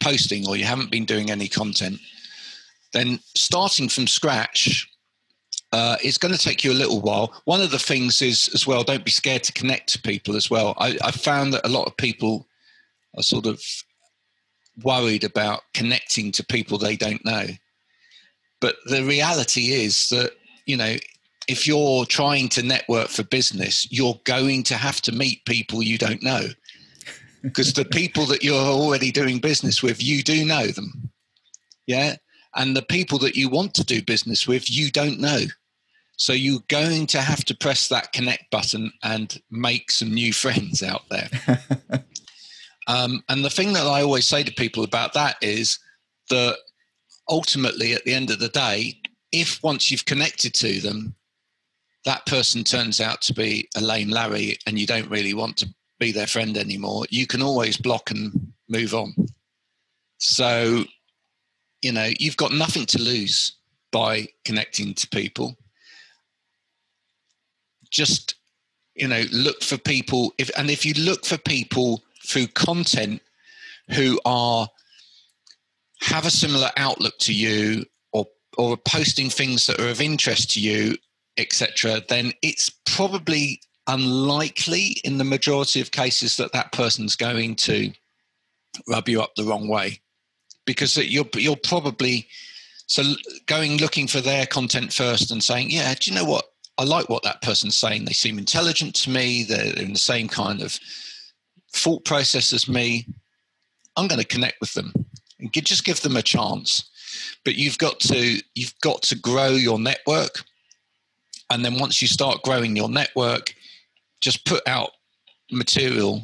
posting 0.00 0.46
or 0.46 0.56
you 0.56 0.64
haven't 0.64 0.90
been 0.90 1.04
doing 1.04 1.30
any 1.30 1.48
content 1.48 1.98
then 2.94 3.18
starting 3.34 3.88
from 3.88 4.06
scratch 4.06 4.88
uh, 5.74 5.96
it's 6.04 6.18
going 6.18 6.32
to 6.32 6.38
take 6.38 6.62
you 6.62 6.70
a 6.70 6.72
little 6.72 7.00
while. 7.00 7.34
One 7.46 7.60
of 7.60 7.72
the 7.72 7.80
things 7.80 8.22
is 8.22 8.48
as 8.54 8.64
well, 8.64 8.84
don't 8.84 9.04
be 9.04 9.10
scared 9.10 9.42
to 9.42 9.52
connect 9.52 9.92
to 9.92 10.02
people 10.02 10.36
as 10.36 10.48
well. 10.48 10.74
I, 10.78 10.96
I 11.02 11.10
found 11.10 11.52
that 11.52 11.66
a 11.66 11.68
lot 11.68 11.88
of 11.88 11.96
people 11.96 12.46
are 13.16 13.24
sort 13.24 13.44
of 13.44 13.60
worried 14.84 15.24
about 15.24 15.62
connecting 15.74 16.30
to 16.30 16.46
people 16.46 16.78
they 16.78 16.94
don't 16.94 17.24
know. 17.24 17.46
But 18.60 18.76
the 18.86 19.02
reality 19.02 19.72
is 19.72 20.10
that, 20.10 20.34
you 20.64 20.76
know, 20.76 20.94
if 21.48 21.66
you're 21.66 22.04
trying 22.06 22.50
to 22.50 22.62
network 22.62 23.08
for 23.08 23.24
business, 23.24 23.90
you're 23.90 24.20
going 24.22 24.62
to 24.64 24.76
have 24.76 25.00
to 25.02 25.12
meet 25.12 25.44
people 25.44 25.82
you 25.82 25.98
don't 25.98 26.22
know. 26.22 26.46
Because 27.42 27.74
the 27.74 27.84
people 27.84 28.24
that 28.26 28.42
you're 28.42 28.54
already 28.54 29.12
doing 29.12 29.38
business 29.38 29.82
with, 29.82 30.02
you 30.02 30.22
do 30.22 30.46
know 30.46 30.68
them. 30.68 31.10
Yeah. 31.86 32.16
And 32.56 32.76
the 32.76 32.82
people 32.82 33.18
that 33.18 33.36
you 33.36 33.48
want 33.48 33.74
to 33.74 33.84
do 33.84 34.02
business 34.02 34.46
with, 34.46 34.70
you 34.70 34.90
don't 34.90 35.18
know. 35.18 35.40
So 36.16 36.32
you're 36.32 36.60
going 36.68 37.06
to 37.08 37.20
have 37.20 37.44
to 37.46 37.56
press 37.56 37.88
that 37.88 38.12
connect 38.12 38.50
button 38.50 38.92
and 39.02 39.40
make 39.50 39.90
some 39.90 40.14
new 40.14 40.32
friends 40.44 40.82
out 40.82 41.02
there. 41.10 41.28
Um, 42.86 43.22
and 43.28 43.44
the 43.44 43.50
thing 43.50 43.72
that 43.74 43.86
I 43.86 44.02
always 44.02 44.26
say 44.26 44.42
to 44.42 44.52
people 44.52 44.84
about 44.84 45.14
that 45.14 45.36
is 45.40 45.78
that 46.30 46.56
ultimately, 47.28 47.94
at 47.94 48.04
the 48.04 48.14
end 48.14 48.30
of 48.30 48.38
the 48.38 48.48
day, 48.48 49.00
if 49.32 49.62
once 49.62 49.90
you've 49.90 50.04
connected 50.04 50.54
to 50.54 50.80
them, 50.80 51.14
that 52.04 52.26
person 52.26 52.62
turns 52.62 53.00
out 53.00 53.22
to 53.22 53.34
be 53.34 53.68
a 53.76 53.80
lame 53.80 54.10
Larry 54.10 54.58
and 54.66 54.78
you 54.78 54.86
don't 54.86 55.08
really 55.08 55.32
want 55.32 55.56
to 55.58 55.74
be 55.98 56.12
their 56.12 56.26
friend 56.26 56.58
anymore, 56.58 57.06
you 57.08 57.26
can 57.26 57.42
always 57.42 57.76
block 57.76 58.10
and 58.10 58.52
move 58.68 58.94
on. 58.94 59.14
So, 60.18 60.84
you 61.84 61.92
know, 61.92 62.10
you've 62.18 62.36
got 62.36 62.52
nothing 62.52 62.86
to 62.86 62.98
lose 63.00 63.52
by 63.92 64.26
connecting 64.44 64.94
to 64.94 65.08
people. 65.08 65.56
just 67.94 68.34
you 68.96 69.08
know 69.08 69.24
look 69.32 69.62
for 69.62 69.78
people 69.78 70.32
if 70.38 70.50
and 70.58 70.70
if 70.70 70.84
you 70.84 70.94
look 70.94 71.24
for 71.24 71.38
people 71.38 72.02
through 72.26 72.46
content 72.48 73.22
who 73.90 74.20
are 74.24 74.68
have 76.00 76.26
a 76.26 76.30
similar 76.30 76.70
outlook 76.76 77.14
to 77.18 77.32
you 77.32 77.84
or 78.12 78.26
or 78.58 78.76
posting 78.76 79.30
things 79.30 79.66
that 79.66 79.80
are 79.80 79.88
of 79.88 80.00
interest 80.00 80.50
to 80.50 80.60
you 80.60 80.96
etc 81.38 82.02
then 82.08 82.32
it's 82.42 82.68
probably 82.84 83.60
unlikely 83.86 84.96
in 85.04 85.18
the 85.18 85.24
majority 85.24 85.80
of 85.80 85.90
cases 85.90 86.36
that 86.36 86.52
that 86.52 86.72
person's 86.72 87.16
going 87.16 87.54
to 87.54 87.92
rub 88.88 89.08
you 89.08 89.22
up 89.22 89.34
the 89.36 89.44
wrong 89.44 89.68
way 89.68 90.00
because 90.66 90.96
you're 90.96 91.28
you're 91.34 91.56
probably 91.56 92.26
so 92.86 93.02
going 93.46 93.78
looking 93.78 94.06
for 94.06 94.20
their 94.20 94.46
content 94.46 94.92
first 94.92 95.30
and 95.30 95.42
saying 95.42 95.70
yeah 95.70 95.94
do 95.94 96.10
you 96.10 96.16
know 96.16 96.24
what? 96.24 96.44
I 96.76 96.82
like 96.82 97.08
what 97.08 97.22
that 97.22 97.40
person's 97.40 97.78
saying. 97.78 98.04
They 98.04 98.12
seem 98.12 98.36
intelligent 98.36 98.96
to 98.96 99.10
me. 99.10 99.44
They're 99.44 99.76
in 99.76 99.92
the 99.92 99.98
same 99.98 100.26
kind 100.26 100.60
of 100.60 100.76
thought 101.72 102.04
process 102.04 102.52
as 102.52 102.68
me. 102.68 103.06
I'm 103.96 104.08
going 104.08 104.20
to 104.20 104.26
connect 104.26 104.60
with 104.60 104.74
them 104.74 104.92
and 105.38 105.52
just 105.52 105.84
give 105.84 106.00
them 106.00 106.16
a 106.16 106.22
chance. 106.22 106.90
But 107.44 107.54
you've 107.54 107.78
got 107.78 108.00
to 108.00 108.42
you've 108.56 108.74
got 108.80 109.02
to 109.02 109.16
grow 109.16 109.50
your 109.50 109.78
network. 109.78 110.42
And 111.48 111.64
then 111.64 111.78
once 111.78 112.02
you 112.02 112.08
start 112.08 112.42
growing 112.42 112.74
your 112.74 112.88
network 112.88 113.54
just 114.24 114.46
put 114.46 114.66
out 114.66 114.90
material 115.52 116.22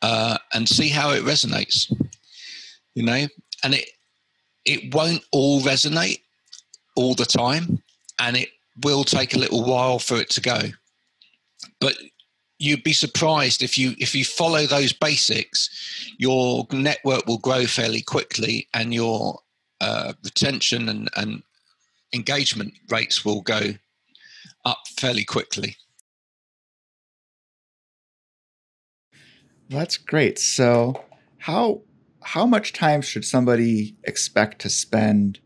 uh, 0.00 0.38
and 0.54 0.68
see 0.68 0.88
how 0.88 1.10
it 1.10 1.24
resonates 1.24 1.92
you 2.94 3.02
know 3.02 3.26
and 3.62 3.74
it 3.74 3.88
it 4.64 4.94
won't 4.94 5.24
all 5.32 5.60
resonate 5.60 6.20
all 6.96 7.14
the 7.14 7.24
time 7.24 7.82
and 8.18 8.36
it 8.36 8.48
will 8.84 9.04
take 9.04 9.34
a 9.34 9.38
little 9.38 9.64
while 9.64 9.98
for 9.98 10.16
it 10.16 10.30
to 10.30 10.40
go 10.40 10.60
but 11.80 11.94
you'd 12.58 12.84
be 12.84 12.92
surprised 12.92 13.62
if 13.62 13.76
you 13.76 13.94
if 13.98 14.14
you 14.14 14.24
follow 14.24 14.66
those 14.66 14.92
basics 14.92 15.68
your 16.18 16.66
network 16.72 17.26
will 17.26 17.38
grow 17.38 17.64
fairly 17.66 18.02
quickly 18.02 18.68
and 18.74 18.94
your 18.94 19.38
uh, 19.80 20.12
retention 20.24 20.88
and, 20.88 21.08
and 21.16 21.42
engagement 22.14 22.72
rates 22.88 23.24
will 23.24 23.40
go 23.42 23.60
up 24.64 24.78
fairly 24.96 25.24
quickly 25.24 25.76
That's 29.72 29.96
great. 29.96 30.38
So, 30.38 31.02
how 31.38 31.80
how 32.24 32.46
much 32.46 32.72
time 32.72 33.02
should 33.02 33.24
somebody 33.24 33.96
expect 34.04 34.60
to 34.62 34.70
spend 34.70 35.40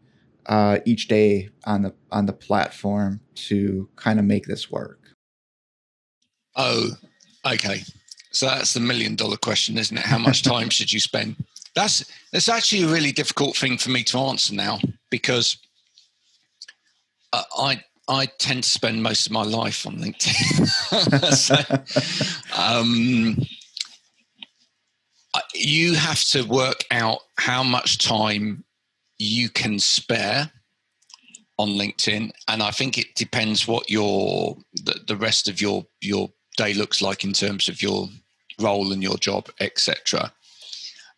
uh, 0.46 0.78
each 0.84 1.08
day 1.08 1.50
on 1.64 1.82
the 1.82 1.94
on 2.10 2.26
the 2.26 2.32
platform 2.32 3.20
to 3.34 3.88
kind 3.96 4.18
of 4.18 4.24
make 4.24 4.46
this 4.46 4.70
work? 4.70 5.00
Oh, 6.54 6.90
okay. 7.46 7.82
So 8.30 8.46
that's 8.46 8.74
the 8.74 8.80
million 8.80 9.16
dollar 9.16 9.36
question, 9.36 9.78
isn't 9.78 9.96
it? 9.96 10.04
How 10.04 10.18
much 10.18 10.42
time 10.54 10.70
should 10.70 10.92
you 10.92 11.00
spend? 11.00 11.36
That's 11.74 12.04
that's 12.32 12.48
actually 12.48 12.84
a 12.84 12.88
really 12.88 13.12
difficult 13.12 13.56
thing 13.56 13.78
for 13.78 13.90
me 13.90 14.02
to 14.04 14.18
answer 14.18 14.54
now 14.54 14.78
because 15.10 15.58
uh, 17.32 17.42
I 17.58 17.82
I 18.08 18.26
tend 18.38 18.62
to 18.62 18.68
spend 18.68 19.02
most 19.02 19.26
of 19.26 19.32
my 19.32 19.42
life 19.42 19.86
on 19.86 19.96
LinkedIn. 19.96 20.66
so, 21.34 21.56
um, 22.62 23.36
you 25.54 25.94
have 25.94 26.22
to 26.24 26.42
work 26.42 26.84
out 26.90 27.20
how 27.36 27.62
much 27.62 27.98
time 27.98 28.64
you 29.18 29.48
can 29.48 29.78
spare 29.78 30.50
on 31.58 31.70
LinkedIn, 31.70 32.30
and 32.48 32.62
I 32.62 32.70
think 32.70 32.98
it 32.98 33.14
depends 33.14 33.66
what 33.66 33.90
your 33.90 34.56
the, 34.74 35.00
the 35.06 35.16
rest 35.16 35.48
of 35.48 35.60
your 35.60 35.86
your 36.00 36.30
day 36.56 36.74
looks 36.74 37.00
like 37.00 37.24
in 37.24 37.32
terms 37.32 37.68
of 37.68 37.82
your 37.82 38.08
role 38.60 38.92
and 38.92 39.02
your 39.02 39.16
job, 39.16 39.48
etc. 39.60 40.32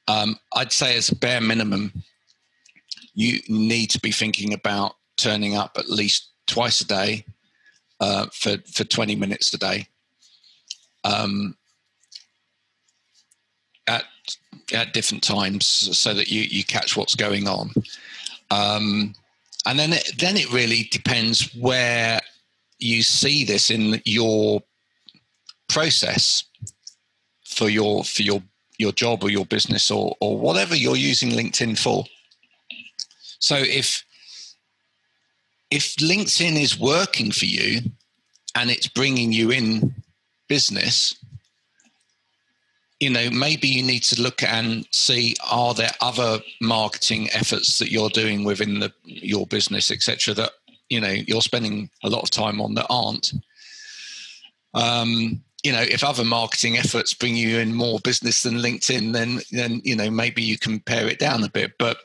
Um, 0.06 0.38
I'd 0.54 0.72
say 0.72 0.96
as 0.96 1.10
a 1.10 1.16
bare 1.16 1.40
minimum, 1.40 1.92
you 3.14 3.40
need 3.48 3.90
to 3.90 4.00
be 4.00 4.12
thinking 4.12 4.54
about 4.54 4.94
turning 5.16 5.56
up 5.56 5.76
at 5.76 5.90
least 5.90 6.30
twice 6.46 6.80
a 6.80 6.86
day 6.86 7.24
uh, 8.00 8.26
for 8.32 8.58
for 8.72 8.84
twenty 8.84 9.16
minutes 9.16 9.52
a 9.52 9.58
day. 9.58 9.88
Um, 11.04 11.57
at 14.72 14.92
different 14.92 15.22
times 15.22 15.66
so 15.66 16.14
that 16.14 16.28
you 16.28 16.42
you 16.42 16.64
catch 16.64 16.96
what's 16.96 17.14
going 17.14 17.48
on. 17.48 17.70
Um, 18.50 19.14
and 19.66 19.78
then 19.78 19.92
it, 19.92 20.12
then 20.18 20.36
it 20.36 20.52
really 20.52 20.88
depends 20.90 21.54
where 21.54 22.20
you 22.78 23.02
see 23.02 23.44
this 23.44 23.70
in 23.70 24.00
your 24.04 24.62
process 25.68 26.44
for 27.44 27.68
your 27.68 28.04
for 28.04 28.22
your 28.22 28.42
your 28.78 28.92
job 28.92 29.22
or 29.24 29.30
your 29.30 29.46
business 29.46 29.90
or 29.90 30.16
or 30.20 30.38
whatever 30.38 30.74
you're 30.74 30.96
using 30.96 31.30
LinkedIn 31.30 31.78
for. 31.78 32.04
So 33.38 33.56
if 33.56 34.04
if 35.70 35.96
LinkedIn 35.96 36.60
is 36.60 36.78
working 36.78 37.30
for 37.30 37.44
you 37.44 37.80
and 38.54 38.70
it's 38.70 38.88
bringing 38.88 39.32
you 39.32 39.50
in 39.50 39.94
business, 40.48 41.14
you 43.00 43.10
know 43.10 43.30
maybe 43.30 43.68
you 43.68 43.82
need 43.82 44.02
to 44.02 44.20
look 44.20 44.42
and 44.42 44.86
see 44.92 45.34
are 45.50 45.74
there 45.74 45.92
other 46.00 46.40
marketing 46.60 47.28
efforts 47.32 47.78
that 47.78 47.90
you're 47.90 48.10
doing 48.10 48.44
within 48.44 48.80
the 48.80 48.92
your 49.04 49.46
business 49.46 49.90
etc 49.90 50.34
that 50.34 50.52
you 50.88 51.00
know 51.00 51.08
you're 51.26 51.42
spending 51.42 51.88
a 52.02 52.10
lot 52.10 52.22
of 52.22 52.30
time 52.30 52.60
on 52.60 52.74
that 52.74 52.86
aren't 52.90 53.32
um, 54.74 55.40
you 55.62 55.72
know 55.72 55.82
if 55.82 56.04
other 56.04 56.24
marketing 56.24 56.76
efforts 56.76 57.14
bring 57.14 57.36
you 57.36 57.58
in 57.58 57.74
more 57.74 57.98
business 58.00 58.42
than 58.42 58.54
linkedin 58.54 59.12
then 59.12 59.40
then 59.52 59.80
you 59.84 59.96
know 59.96 60.10
maybe 60.10 60.42
you 60.42 60.58
can 60.58 60.80
pare 60.80 61.08
it 61.08 61.18
down 61.18 61.42
a 61.44 61.50
bit 61.50 61.72
but 61.78 61.98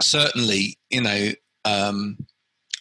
certainly 0.00 0.78
you 0.90 1.00
know 1.00 1.30
um, 1.64 2.16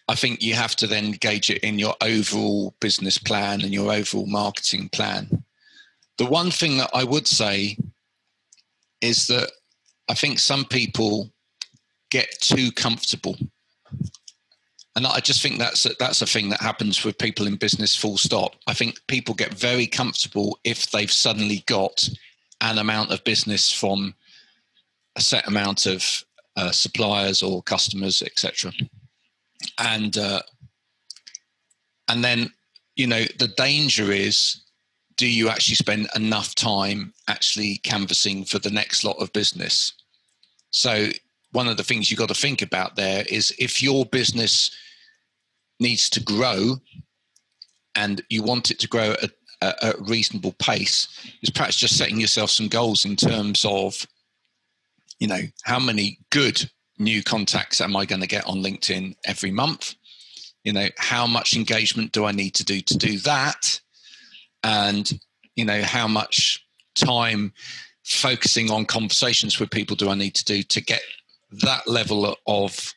I 0.08 0.16
think 0.16 0.42
you 0.42 0.56
have 0.56 0.76
to 0.78 0.88
then 0.88 1.12
gauge 1.12 1.52
it 1.52 1.64
in 1.64 1.78
your 1.78 1.96
overall 2.02 2.74
business 2.80 3.20
plan 3.20 3.62
and 3.62 3.72
your 3.72 3.92
overall 3.92 4.26
marketing 4.26 4.90
plan. 4.90 5.44
The 6.20 6.26
one 6.26 6.52
thing 6.52 6.78
that 6.78 6.90
I 6.94 7.06
would 7.06 7.28
say 7.28 7.78
is 9.00 9.28
that 9.28 9.50
I 10.10 10.14
think 10.14 10.38
some 10.38 10.66
people 10.66 11.32
get 12.12 12.30
too 12.42 12.74
comfortable. 12.74 13.38
And 14.98 15.08
I 15.08 15.22
just 15.22 15.42
think 15.42 15.60
that's 15.60 15.86
a, 15.86 15.92
that's 15.98 16.22
a 16.22 16.26
thing 16.26 16.50
that 16.50 16.60
happens 16.60 17.06
with 17.06 17.18
people 17.18 17.48
in 17.48 17.56
business. 17.56 17.96
Full 17.96 18.18
stop. 18.18 18.56
I 18.68 18.74
think 18.74 19.00
people 19.08 19.34
get 19.34 19.54
very 19.54 19.88
comfortable 19.88 20.60
if 20.66 20.92
they've 20.92 21.12
suddenly 21.12 21.64
got 21.68 22.10
an 22.60 22.80
amount 22.80 23.12
of 23.12 23.24
business 23.24 23.72
from 23.72 24.14
a 25.16 25.22
set 25.22 25.48
amount 25.48 25.86
of 25.86 26.04
uh, 26.58 26.72
suppliers 26.72 27.42
or 27.42 27.64
customers, 27.64 28.22
etc. 28.22 28.74
And 29.78 30.18
uh, 30.18 30.42
and 32.10 32.26
then 32.26 32.52
you 32.98 33.08
know 33.08 33.24
the 33.38 33.54
danger 33.56 34.12
is 34.12 34.64
do 35.20 35.28
you 35.28 35.50
actually 35.50 35.76
spend 35.76 36.08
enough 36.16 36.56
time 36.56 37.14
actually 37.28 37.76
canvassing 37.84 38.46
for 38.46 38.58
the 38.58 38.70
next 38.70 39.04
lot 39.04 39.18
of 39.18 39.34
business? 39.34 39.92
So, 40.72 41.10
one 41.52 41.68
of 41.68 41.76
the 41.76 41.84
things 41.84 42.10
you've 42.10 42.20
got 42.20 42.30
to 42.30 42.34
think 42.34 42.62
about 42.62 42.96
there 42.96 43.26
is 43.28 43.54
if 43.60 43.84
your 43.84 44.06
business 44.06 44.72
needs 45.78 46.10
to 46.12 46.24
grow 46.24 46.78
and 47.96 48.22
you 48.30 48.44
want 48.44 48.72
it 48.72 48.80
to 48.80 48.88
grow 48.88 49.12
at 49.22 49.32
a, 49.62 49.74
a 49.82 49.94
reasonable 50.04 50.54
pace, 50.54 51.10
is 51.42 51.50
perhaps 51.50 51.76
just 51.76 51.98
setting 51.98 52.22
yourself 52.22 52.50
some 52.50 52.70
goals 52.70 53.04
in 53.04 53.18
terms 53.18 53.66
of, 53.66 54.08
you 55.20 55.28
know, 55.28 55.42
how 55.64 55.80
many 55.80 56.20
good 56.30 56.70
new 56.98 57.22
contacts 57.22 57.82
am 57.82 57.94
I 57.98 58.06
going 58.06 58.22
to 58.22 58.28
get 58.28 58.48
on 58.48 58.64
LinkedIn 58.64 59.18
every 59.26 59.52
month? 59.52 59.96
You 60.64 60.72
know, 60.72 60.88
how 60.98 61.28
much 61.28 61.58
engagement 61.58 62.14
do 62.14 62.24
I 62.24 62.32
need 62.32 62.52
to 62.56 62.64
do 62.64 62.80
to 62.80 62.98
do 62.98 63.18
that? 63.20 63.82
And 64.64 65.20
you 65.56 65.66
know 65.66 65.82
how 65.82 66.08
much 66.08 66.66
time 66.96 67.54
focusing 68.04 68.72
on 68.72 68.86
conversations 68.86 69.60
with 69.60 69.70
people 69.70 69.96
do 69.96 70.10
I 70.10 70.16
need 70.16 70.36
to 70.36 70.46
do 70.46 70.64
to 70.64 70.82
get 70.82 71.02
that 71.52 71.88
level 71.88 72.36
of 72.48 72.94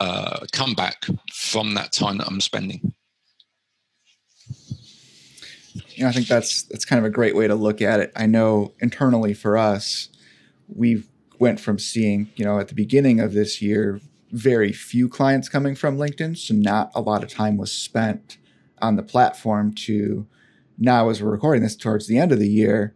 uh, 0.00 0.46
comeback 0.52 1.06
from 1.32 1.74
that 1.74 1.92
time 1.92 2.18
that 2.18 2.26
I'm 2.26 2.40
spending. 2.40 2.94
You 5.94 6.04
know, 6.04 6.08
I 6.08 6.12
think 6.12 6.26
that's 6.26 6.62
that's 6.64 6.84
kind 6.84 6.98
of 6.98 7.04
a 7.04 7.10
great 7.10 7.36
way 7.36 7.46
to 7.46 7.54
look 7.54 7.80
at 7.80 8.00
it. 8.00 8.12
I 8.16 8.26
know 8.26 8.72
internally 8.80 9.34
for 9.34 9.56
us, 9.56 10.08
we 10.68 11.04
went 11.38 11.60
from 11.60 11.78
seeing, 11.78 12.30
you 12.36 12.44
know, 12.44 12.58
at 12.58 12.68
the 12.68 12.74
beginning 12.74 13.20
of 13.20 13.32
this 13.32 13.60
year, 13.60 14.00
very 14.30 14.72
few 14.72 15.08
clients 15.08 15.48
coming 15.48 15.74
from 15.74 15.96
LinkedIn, 15.96 16.36
so 16.36 16.54
not 16.54 16.90
a 16.94 17.00
lot 17.00 17.22
of 17.22 17.28
time 17.28 17.56
was 17.56 17.72
spent 17.72 18.38
on 18.80 18.96
the 18.96 19.02
platform 19.02 19.72
to 19.72 20.26
now 20.78 21.08
as 21.08 21.22
we're 21.22 21.30
recording 21.30 21.62
this 21.62 21.76
towards 21.76 22.06
the 22.06 22.18
end 22.18 22.32
of 22.32 22.38
the 22.38 22.48
year 22.48 22.94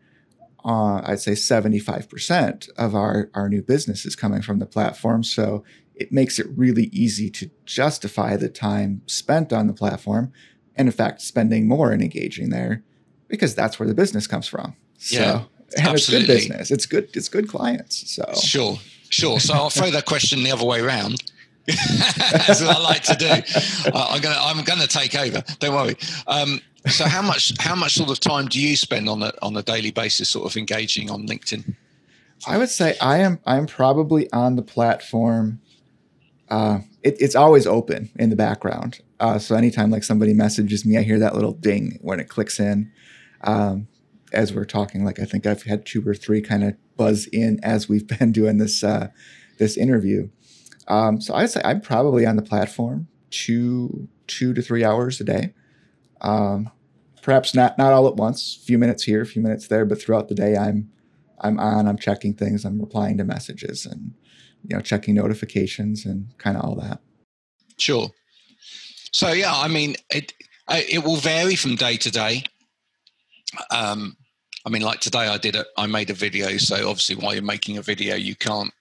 uh, 0.65 1.01
i'd 1.07 1.21
say 1.21 1.33
75% 1.33 2.69
of 2.77 2.95
our, 2.95 3.31
our 3.35 3.49
new 3.49 3.63
business 3.63 4.05
is 4.05 4.17
coming 4.17 4.43
from 4.43 4.59
the 4.59 4.67
platform 4.67 5.23
so 5.23 5.63
it 5.95 6.13
makes 6.13 6.39
it 6.39 6.47
really 6.57 6.85
easy 6.93 7.29
to 7.31 7.51
justify 7.65 8.37
the 8.37 8.49
time 8.49 9.03
spent 9.07 9.53
on 9.53 9.67
the 9.67 9.73
platform 9.73 10.33
and 10.77 10.87
in 10.89 10.93
fact 10.93 11.21
spending 11.21 11.67
more 11.67 11.91
and 11.93 12.01
engaging 12.03 12.51
there 12.51 12.83
because 13.29 13.55
that's 13.55 13.79
where 13.79 13.89
the 13.89 13.95
business 13.95 14.27
comes 14.27 14.47
from. 14.47 14.75
So, 14.97 15.19
Yeah, 15.21 15.43
and 15.77 15.87
absolutely. 15.89 15.97
it's 15.97 16.09
good 16.09 16.27
business. 16.27 16.71
It's 16.71 16.87
good. 16.87 17.09
It's 17.15 17.29
good 17.29 17.49
clients. 17.49 18.15
So 18.15 18.25
Sure, 18.41 18.79
sure. 19.11 19.41
So 19.41 19.55
I'll 19.55 19.71
throw 19.71 19.91
that 19.91 20.07
question 20.07 20.43
the 20.45 20.53
other 20.53 20.65
way 20.65 20.81
around. 20.81 21.23
That's 21.67 22.63
what 22.63 22.77
I 22.77 22.81
like 22.81 23.03
to 23.03 23.15
do. 23.17 23.27
Uh, 23.93 24.07
I'm 24.11 24.21
gonna 24.23 24.39
I'm 24.41 24.65
gonna 24.65 24.87
take 24.87 25.15
over. 25.15 25.43
Don't 25.59 25.75
worry. 25.75 25.97
Um, 26.27 26.61
so 26.87 27.05
how 27.05 27.23
much 27.23 27.53
how 27.59 27.75
much 27.75 27.95
sort 27.95 28.11
of 28.11 28.21
time 28.21 28.47
do 28.47 28.61
you 28.61 28.77
spend 28.77 29.09
on 29.09 29.23
a 29.23 29.33
on 29.43 29.57
a 29.57 29.63
daily 29.63 29.91
basis, 29.91 30.29
sort 30.29 30.51
of 30.51 30.57
engaging 30.57 31.11
on 31.11 31.27
LinkedIn? 31.27 31.75
I 32.47 32.59
would 32.59 32.71
say 32.71 32.97
I 33.01 33.19
am. 33.19 33.41
I'm 33.47 33.67
probably 33.67 34.31
on 34.33 34.57
the 34.57 34.63
platform. 34.63 35.61
Uh, 36.49 36.81
it, 37.03 37.17
it's 37.21 37.35
always 37.35 37.67
open 37.67 38.11
in 38.17 38.31
the 38.31 38.37
background. 38.37 39.01
Uh, 39.21 39.39
so 39.39 39.55
anytime 39.55 39.91
like 39.91 40.05
somebody 40.05 40.33
messages 40.33 40.87
me, 40.87 40.97
I 40.97 41.03
hear 41.03 41.19
that 41.19 41.35
little 41.35 41.53
ding 41.53 41.99
when 42.01 42.21
it 42.21 42.29
clicks 42.29 42.61
in. 42.61 42.91
Um, 43.43 43.89
as 44.33 44.53
we're 44.53 44.65
talking, 44.65 45.05
like 45.05 45.19
I 45.19 45.25
think 45.25 45.47
I've 45.47 45.63
had 45.63 45.87
two 45.87 46.07
or 46.07 46.15
three 46.15 46.41
kind 46.41 46.63
of 46.65 46.75
buzz 46.97 47.27
in 47.33 47.59
as 47.63 47.89
we've 47.89 48.07
been 48.19 48.33
doing 48.33 48.59
this 48.59 48.85
uh, 48.85 49.09
this 49.59 49.77
interview. 49.77 50.29
Um, 50.87 51.21
so 51.21 51.35
I'd 51.35 51.51
say 51.51 51.61
I'm 51.65 51.81
probably 51.81 52.25
on 52.25 52.37
the 52.37 52.43
platform 52.43 53.09
two 53.31 54.09
two 54.27 54.55
to 54.55 54.63
three 54.63 54.85
hours 54.85 55.21
a 55.21 55.25
day. 55.25 55.55
Um, 56.21 56.71
perhaps 57.23 57.55
not 57.55 57.79
not 57.79 57.93
all 57.93 58.09
at 58.09 58.17
once, 58.17 58.59
a 58.61 58.65
few 58.65 58.79
minutes 58.79 59.05
here, 59.05 59.23
a 59.23 59.27
few 59.27 59.43
minutes 59.43 59.69
there, 59.69 59.85
but 59.85 60.01
throughout 60.01 60.29
the 60.29 60.35
day, 60.35 60.57
I'm 60.57 60.91
I'm 61.41 61.59
on, 61.59 61.87
I'm 61.87 61.99
checking 61.99 62.35
things, 62.35 62.65
I'm 62.65 62.81
replying 62.81 63.19
to 63.19 63.25
messages 63.25 63.87
and 63.87 64.13
you 64.67 64.77
know 64.77 64.83
checking 64.83 65.15
notifications 65.15 66.05
and 66.05 66.37
kind 66.39 66.57
of 66.57 66.65
all 66.65 66.77
that. 66.77 67.01
Sure. 67.79 68.11
So 69.13 69.33
yeah, 69.33 69.55
I 69.55 69.69
mean 69.69 69.97
it 70.11 70.33
it 70.71 71.05
will 71.05 71.17
vary 71.17 71.57
from 71.57 71.77
day 71.77 71.97
to 71.97 72.11
day. 72.11 72.45
Um, 73.71 74.17
I 74.67 74.71
mean, 74.71 74.83
like 74.83 75.01
today, 75.01 75.29
I 75.29 75.39
did 75.39 75.57
a 75.57 75.65
I 75.77 75.87
made 75.87 76.11
a 76.11 76.15
video. 76.15 76.57
So 76.59 76.77
obviously, 76.89 77.17
while 77.17 77.35
you're 77.35 77.43
making 77.43 77.79
a 77.79 77.83
video, 77.83 78.17
you 78.17 78.37
can't 78.37 78.73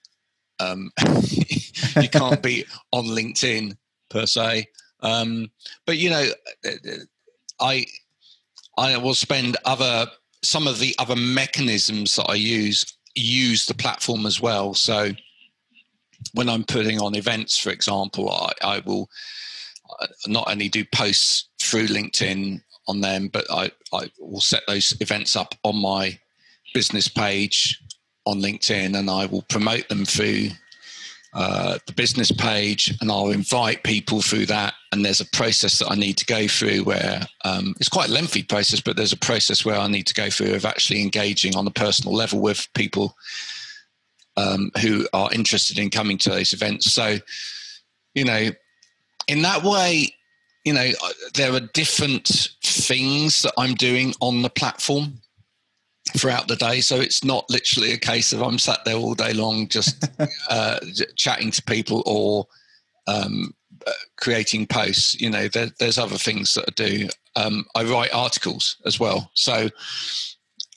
um, 0.60 0.90
you 1.30 2.08
can't 2.08 2.42
be 2.42 2.64
on 2.92 3.06
LinkedIn 3.06 3.76
per 4.10 4.26
se. 4.26 4.66
Um, 5.00 5.50
but 5.86 5.96
you 5.98 6.10
know, 6.10 6.26
I 7.60 7.86
I 8.76 8.96
will 8.96 9.14
spend 9.14 9.56
other 9.64 10.06
some 10.42 10.66
of 10.66 10.78
the 10.78 10.94
other 10.98 11.16
mechanisms 11.16 12.16
that 12.16 12.26
I 12.28 12.34
use 12.34 12.96
use 13.14 13.66
the 13.66 13.74
platform 13.74 14.26
as 14.26 14.40
well. 14.40 14.74
So 14.74 15.10
when 16.34 16.48
I'm 16.48 16.64
putting 16.64 17.00
on 17.00 17.14
events, 17.14 17.58
for 17.58 17.70
example, 17.70 18.30
I, 18.30 18.52
I 18.62 18.78
will 18.80 19.08
uh, 20.00 20.06
not 20.26 20.50
only 20.50 20.68
do 20.68 20.84
posts 20.84 21.48
through 21.60 21.88
LinkedIn 21.88 22.62
on 22.86 23.00
them, 23.00 23.28
but 23.28 23.46
I, 23.50 23.70
I 23.92 24.10
will 24.18 24.40
set 24.40 24.62
those 24.66 24.92
events 25.00 25.36
up 25.36 25.54
on 25.64 25.76
my 25.76 26.18
business 26.74 27.08
page 27.08 27.80
on 28.24 28.40
LinkedIn 28.40 28.96
and 28.98 29.10
I 29.10 29.26
will 29.26 29.42
promote 29.42 29.88
them 29.88 30.04
through 30.04 30.50
uh, 31.34 31.78
the 31.86 31.92
business 31.92 32.32
page 32.32 32.96
and 33.00 33.10
I'll 33.10 33.30
invite 33.30 33.82
people 33.82 34.22
through 34.22 34.46
that. 34.46 34.74
And 34.92 35.04
there's 35.04 35.20
a 35.20 35.26
process 35.26 35.78
that 35.78 35.90
I 35.90 35.94
need 35.94 36.16
to 36.18 36.26
go 36.26 36.48
through 36.48 36.84
where 36.84 37.20
um, 37.44 37.74
it's 37.78 37.88
quite 37.88 38.08
a 38.08 38.12
lengthy 38.12 38.42
process, 38.42 38.80
but 38.80 38.96
there's 38.96 39.12
a 39.12 39.18
process 39.18 39.64
where 39.64 39.76
I 39.76 39.88
need 39.88 40.06
to 40.06 40.14
go 40.14 40.30
through 40.30 40.54
of 40.54 40.64
actually 40.64 41.02
engaging 41.02 41.54
on 41.54 41.66
a 41.66 41.70
personal 41.70 42.14
level 42.14 42.40
with 42.40 42.66
people 42.74 43.14
um, 44.36 44.70
who 44.80 45.06
are 45.12 45.32
interested 45.32 45.78
in 45.78 45.90
coming 45.90 46.16
to 46.18 46.30
those 46.30 46.52
events. 46.52 46.92
So, 46.92 47.18
you 48.14 48.24
know, 48.24 48.50
in 49.26 49.42
that 49.42 49.62
way, 49.62 50.14
you 50.64 50.72
know, 50.72 50.90
uh, 51.02 51.10
there 51.34 51.52
are 51.52 51.60
different 51.60 52.56
things 52.62 53.42
that 53.42 53.52
I'm 53.58 53.74
doing 53.74 54.14
on 54.20 54.42
the 54.42 54.50
platform 54.50 55.20
throughout 56.16 56.48
the 56.48 56.56
day. 56.56 56.80
So 56.80 56.96
it's 57.00 57.24
not 57.24 57.48
literally 57.50 57.92
a 57.92 57.98
case 57.98 58.32
of 58.32 58.42
I'm 58.42 58.58
sat 58.58 58.84
there 58.84 58.96
all 58.96 59.14
day 59.14 59.32
long 59.32 59.68
just 59.68 60.08
uh, 60.50 60.78
chatting 61.16 61.50
to 61.52 61.62
people 61.62 62.02
or 62.06 62.46
um, 63.06 63.54
uh, 63.86 63.92
creating 64.16 64.66
posts. 64.66 65.20
You 65.20 65.30
know, 65.30 65.48
there, 65.48 65.70
there's 65.78 65.98
other 65.98 66.18
things 66.18 66.54
that 66.54 66.64
I 66.68 66.72
do. 66.74 67.08
Um, 67.36 67.64
I 67.74 67.84
write 67.84 68.12
articles 68.12 68.76
as 68.84 68.98
well. 68.98 69.30
So 69.34 69.68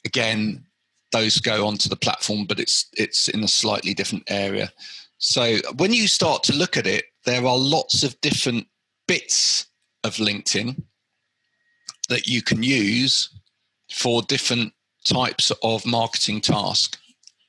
again, 0.05 0.65
those 1.11 1.39
go 1.39 1.67
onto 1.67 1.89
the 1.89 1.95
platform, 1.95 2.45
but 2.45 2.59
it's 2.59 2.87
it's 2.93 3.27
in 3.27 3.43
a 3.43 3.47
slightly 3.47 3.93
different 3.93 4.23
area. 4.29 4.71
So 5.17 5.57
when 5.77 5.93
you 5.93 6.07
start 6.07 6.43
to 6.43 6.55
look 6.55 6.77
at 6.77 6.87
it, 6.87 7.05
there 7.25 7.45
are 7.45 7.57
lots 7.57 8.03
of 8.03 8.19
different 8.21 8.67
bits 9.07 9.67
of 10.03 10.15
LinkedIn 10.15 10.81
that 12.09 12.27
you 12.27 12.41
can 12.41 12.63
use 12.63 13.29
for 13.91 14.21
different 14.23 14.73
types 15.03 15.51
of 15.63 15.85
marketing 15.85 16.41
task. 16.41 16.97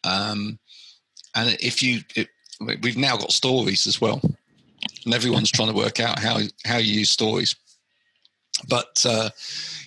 Um, 0.05 0.59
and 1.35 1.57
if 1.61 1.83
you, 1.83 2.01
it, 2.15 2.29
we've 2.83 2.97
now 2.97 3.17
got 3.17 3.33
stories 3.33 3.87
as 3.87 4.01
well, 4.01 4.21
and 5.05 5.15
everyone's 5.15 5.51
trying 5.51 5.69
to 5.69 5.75
work 5.75 6.01
out 6.01 6.19
how 6.19 6.39
how 6.65 6.79
you 6.79 7.01
use 7.01 7.11
stories. 7.11 7.57
But 8.69 9.05
uh, 9.09 9.31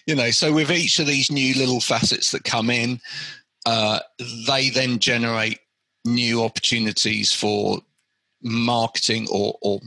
you 0.05 0.15
know, 0.15 0.31
so 0.31 0.53
with 0.53 0.71
each 0.71 0.99
of 0.99 1.07
these 1.07 1.31
new 1.31 1.53
little 1.55 1.81
facets 1.81 2.31
that 2.31 2.43
come 2.43 2.69
in, 2.69 2.99
uh, 3.65 3.99
they 4.47 4.69
then 4.69 4.99
generate 4.99 5.59
new 6.03 6.43
opportunities 6.43 7.33
for 7.33 7.79
marketing 8.41 9.27
or, 9.31 9.57
or 9.61 9.79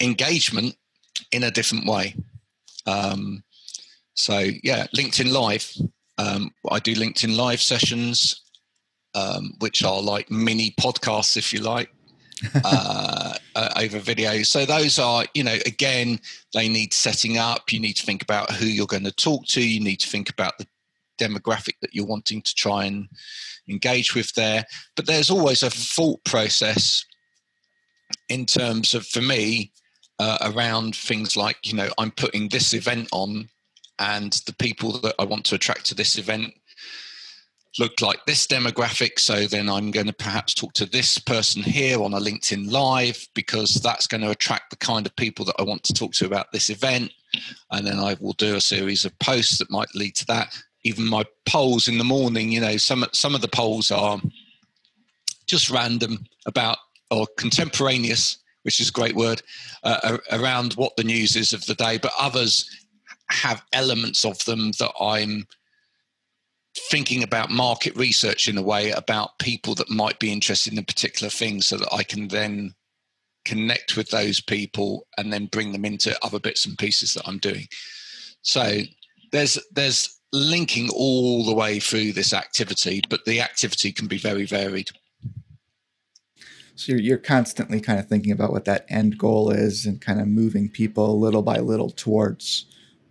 engagement 0.00 0.76
in 1.32 1.44
a 1.44 1.50
different 1.50 1.86
way. 1.86 2.14
Um, 2.86 3.44
so 4.14 4.38
yeah, 4.62 4.86
LinkedIn 4.96 5.32
Live. 5.32 5.72
Um, 6.20 6.50
I 6.70 6.78
do 6.80 6.94
LinkedIn 6.94 7.34
Live 7.36 7.62
sessions, 7.62 8.42
um, 9.14 9.54
which 9.60 9.82
are 9.82 10.02
like 10.02 10.30
mini 10.30 10.74
podcasts, 10.78 11.36
if 11.36 11.52
you 11.52 11.60
like, 11.60 11.90
uh, 12.64 13.34
uh, 13.54 13.70
over 13.76 13.98
video. 13.98 14.42
So 14.42 14.66
those 14.66 14.98
are, 14.98 15.24
you 15.34 15.44
know, 15.44 15.56
again, 15.64 16.20
they 16.52 16.68
need 16.68 16.92
setting 16.92 17.38
up. 17.38 17.72
You 17.72 17.80
need 17.80 17.94
to 17.94 18.04
think 18.04 18.22
about 18.22 18.52
who 18.52 18.66
you're 18.66 18.86
going 18.86 19.04
to 19.04 19.12
talk 19.12 19.46
to. 19.48 19.66
You 19.66 19.80
need 19.80 20.00
to 20.00 20.08
think 20.08 20.28
about 20.28 20.58
the 20.58 20.66
demographic 21.18 21.74
that 21.80 21.94
you're 21.94 22.06
wanting 22.06 22.42
to 22.42 22.54
try 22.54 22.84
and 22.84 23.08
engage 23.68 24.14
with 24.14 24.34
there. 24.34 24.64
But 24.96 25.06
there's 25.06 25.30
always 25.30 25.62
a 25.62 25.70
thought 25.70 26.22
process 26.24 27.04
in 28.28 28.44
terms 28.44 28.94
of, 28.94 29.06
for 29.06 29.22
me, 29.22 29.72
uh, 30.18 30.38
around 30.42 30.94
things 30.94 31.36
like, 31.36 31.56
you 31.64 31.74
know, 31.74 31.88
I'm 31.96 32.10
putting 32.10 32.48
this 32.48 32.74
event 32.74 33.08
on, 33.10 33.48
and 34.00 34.32
the 34.46 34.54
people 34.54 34.92
that 35.00 35.14
I 35.18 35.24
want 35.24 35.44
to 35.46 35.54
attract 35.54 35.86
to 35.86 35.94
this 35.94 36.18
event 36.18 36.54
look 37.78 38.00
like 38.00 38.24
this 38.26 38.46
demographic. 38.46 39.18
So 39.18 39.46
then 39.46 39.68
I'm 39.68 39.90
going 39.90 40.06
to 40.06 40.12
perhaps 40.12 40.54
talk 40.54 40.72
to 40.74 40.86
this 40.86 41.18
person 41.18 41.62
here 41.62 42.02
on 42.02 42.14
a 42.14 42.18
LinkedIn 42.18 42.70
Live 42.70 43.28
because 43.34 43.74
that's 43.74 44.06
going 44.06 44.22
to 44.22 44.30
attract 44.30 44.70
the 44.70 44.76
kind 44.76 45.06
of 45.06 45.14
people 45.14 45.44
that 45.44 45.54
I 45.58 45.62
want 45.62 45.84
to 45.84 45.94
talk 45.94 46.12
to 46.14 46.26
about 46.26 46.50
this 46.50 46.70
event. 46.70 47.12
And 47.70 47.86
then 47.86 47.98
I 47.98 48.16
will 48.20 48.32
do 48.32 48.56
a 48.56 48.60
series 48.60 49.04
of 49.04 49.16
posts 49.20 49.58
that 49.58 49.70
might 49.70 49.94
lead 49.94 50.16
to 50.16 50.26
that. 50.26 50.56
Even 50.82 51.06
my 51.06 51.24
polls 51.46 51.86
in 51.86 51.98
the 51.98 52.04
morning, 52.04 52.50
you 52.50 52.60
know, 52.60 52.78
some 52.78 53.04
some 53.12 53.34
of 53.34 53.42
the 53.42 53.48
polls 53.48 53.90
are 53.90 54.18
just 55.46 55.70
random 55.70 56.26
about 56.46 56.78
or 57.10 57.26
contemporaneous, 57.36 58.38
which 58.62 58.80
is 58.80 58.88
a 58.88 58.92
great 58.92 59.14
word, 59.14 59.42
uh, 59.84 60.16
around 60.32 60.72
what 60.74 60.96
the 60.96 61.04
news 61.04 61.36
is 61.36 61.52
of 61.52 61.66
the 61.66 61.74
day. 61.74 61.98
But 61.98 62.12
others 62.18 62.68
have 63.30 63.62
elements 63.72 64.24
of 64.24 64.44
them 64.44 64.72
that 64.78 64.92
I'm 65.00 65.46
thinking 66.90 67.22
about 67.22 67.50
market 67.50 67.96
research 67.96 68.48
in 68.48 68.56
a 68.56 68.62
way 68.62 68.90
about 68.90 69.38
people 69.38 69.74
that 69.74 69.90
might 69.90 70.18
be 70.18 70.32
interested 70.32 70.72
in 70.72 70.78
a 70.78 70.84
particular 70.84 71.30
thing 71.30 71.60
so 71.60 71.76
that 71.76 71.92
I 71.92 72.02
can 72.02 72.28
then 72.28 72.74
connect 73.44 73.96
with 73.96 74.10
those 74.10 74.40
people 74.40 75.06
and 75.18 75.32
then 75.32 75.46
bring 75.46 75.72
them 75.72 75.84
into 75.84 76.16
other 76.24 76.38
bits 76.38 76.66
and 76.66 76.78
pieces 76.78 77.14
that 77.14 77.26
I'm 77.26 77.38
doing. 77.38 77.66
So 78.42 78.82
there's 79.32 79.58
there's 79.72 80.20
linking 80.32 80.88
all 80.90 81.44
the 81.44 81.54
way 81.54 81.80
through 81.80 82.12
this 82.12 82.32
activity, 82.32 83.02
but 83.08 83.24
the 83.24 83.40
activity 83.40 83.92
can 83.92 84.06
be 84.06 84.18
very 84.18 84.46
varied. 84.46 84.90
So 86.76 86.92
you're, 86.92 87.00
you're 87.00 87.18
constantly 87.18 87.80
kind 87.80 87.98
of 87.98 88.06
thinking 88.06 88.32
about 88.32 88.52
what 88.52 88.64
that 88.66 88.86
end 88.88 89.18
goal 89.18 89.50
is 89.50 89.86
and 89.86 90.00
kind 90.00 90.20
of 90.20 90.28
moving 90.28 90.68
people 90.68 91.18
little 91.18 91.42
by 91.42 91.58
little 91.58 91.90
towards 91.90 92.66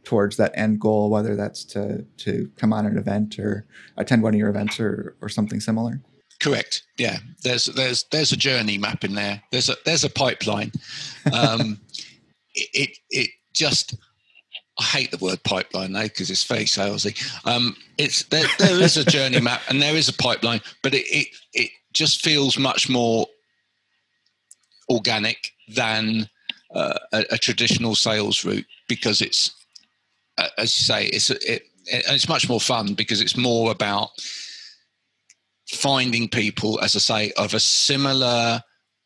towards 0.10 0.38
that 0.38 0.52
end 0.56 0.82
goal, 0.82 1.12
whether 1.12 1.36
that's 1.36 1.64
to 1.64 2.04
to 2.18 2.50
come 2.58 2.74
on 2.74 2.88
an 2.88 2.98
event 2.98 3.38
or 3.38 3.68
attend 3.96 4.24
one 4.24 4.34
of 4.34 4.40
your 4.40 4.50
events 4.50 4.80
or 4.80 5.16
or 5.22 5.30
something 5.30 5.60
similar. 5.60 6.02
Correct. 6.40 6.82
Yeah. 6.98 7.20
There's 7.44 7.66
there's 7.66 8.06
there's 8.12 8.32
a 8.32 8.38
journey 8.38 8.80
map 8.80 9.04
in 9.04 9.14
there. 9.14 9.44
There's 9.52 9.70
a 9.70 9.76
there's 9.86 10.04
a 10.04 10.10
pipeline. 10.10 10.72
Um, 11.32 11.80
it, 12.56 12.70
it 12.74 12.98
it 13.12 13.30
just 13.54 13.96
I 14.80 14.84
hate 14.84 15.12
the 15.12 15.24
word 15.24 15.44
pipeline 15.44 15.94
though 15.94 16.02
because 16.02 16.32
it's 16.32 16.44
very 16.44 16.66
salesy. 16.66 17.16
Um, 17.46 17.76
it's 18.00 18.24
there, 18.24 18.48
there 18.58 18.82
is 18.82 18.98
a 18.98 19.06
journey 19.06 19.40
map 19.40 19.62
and 19.70 19.80
there 19.80 19.96
is 19.96 20.10
a 20.10 20.14
pipeline, 20.14 20.62
but 20.82 20.96
it, 20.96 21.06
it 21.06 21.28
it 21.54 21.70
just 21.94 22.24
feels 22.24 22.58
much 22.58 22.90
more 22.90 23.28
organic 24.90 25.38
than 25.68 26.28
uh, 26.74 26.98
a, 27.14 27.26
a 27.32 27.38
traditional 27.38 27.94
sales 27.94 28.44
route 28.44 28.66
because 28.88 29.22
it's 29.22 29.59
as 30.58 30.78
you 30.78 30.84
say, 30.84 31.06
it's 31.06 31.30
it, 31.30 31.64
it's 31.86 32.30
much 32.30 32.48
more 32.50 32.60
fun 32.60 32.94
because 32.94 33.22
it's 33.22 33.38
more 33.38 33.72
about 33.72 34.10
finding 35.68 36.28
people, 36.28 36.80
as 36.82 36.96
I 36.96 37.00
say, 37.00 37.32
of 37.38 37.54
a 37.54 37.60
similar 37.60 38.64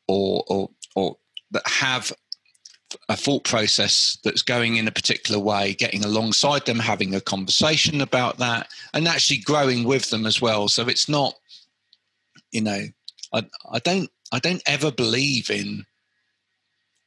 or 0.07 0.43
or 0.47 0.69
or 0.95 1.17
that 1.51 1.67
have 1.67 2.11
a 3.09 3.17
thought 3.17 3.43
process 3.43 4.17
that's 4.23 4.41
going 4.41 4.77
in 4.77 4.87
a 4.87 4.91
particular 4.91 5.39
way, 5.39 5.73
getting 5.73 6.05
alongside 6.05 6.65
them, 6.65 6.79
having 6.79 7.15
a 7.15 7.21
conversation 7.21 8.01
about 8.01 8.37
that, 8.37 8.67
and 8.93 9.07
actually 9.07 9.39
growing 9.39 9.83
with 9.83 10.09
them 10.09 10.25
as 10.25 10.41
well. 10.41 10.67
So 10.67 10.87
it's 10.87 11.09
not, 11.09 11.33
you 12.51 12.61
know, 12.61 12.81
I, 13.33 13.45
I 13.71 13.79
don't 13.79 14.09
I 14.31 14.39
don't 14.39 14.63
ever 14.65 14.91
believe 14.91 15.49
in 15.49 15.85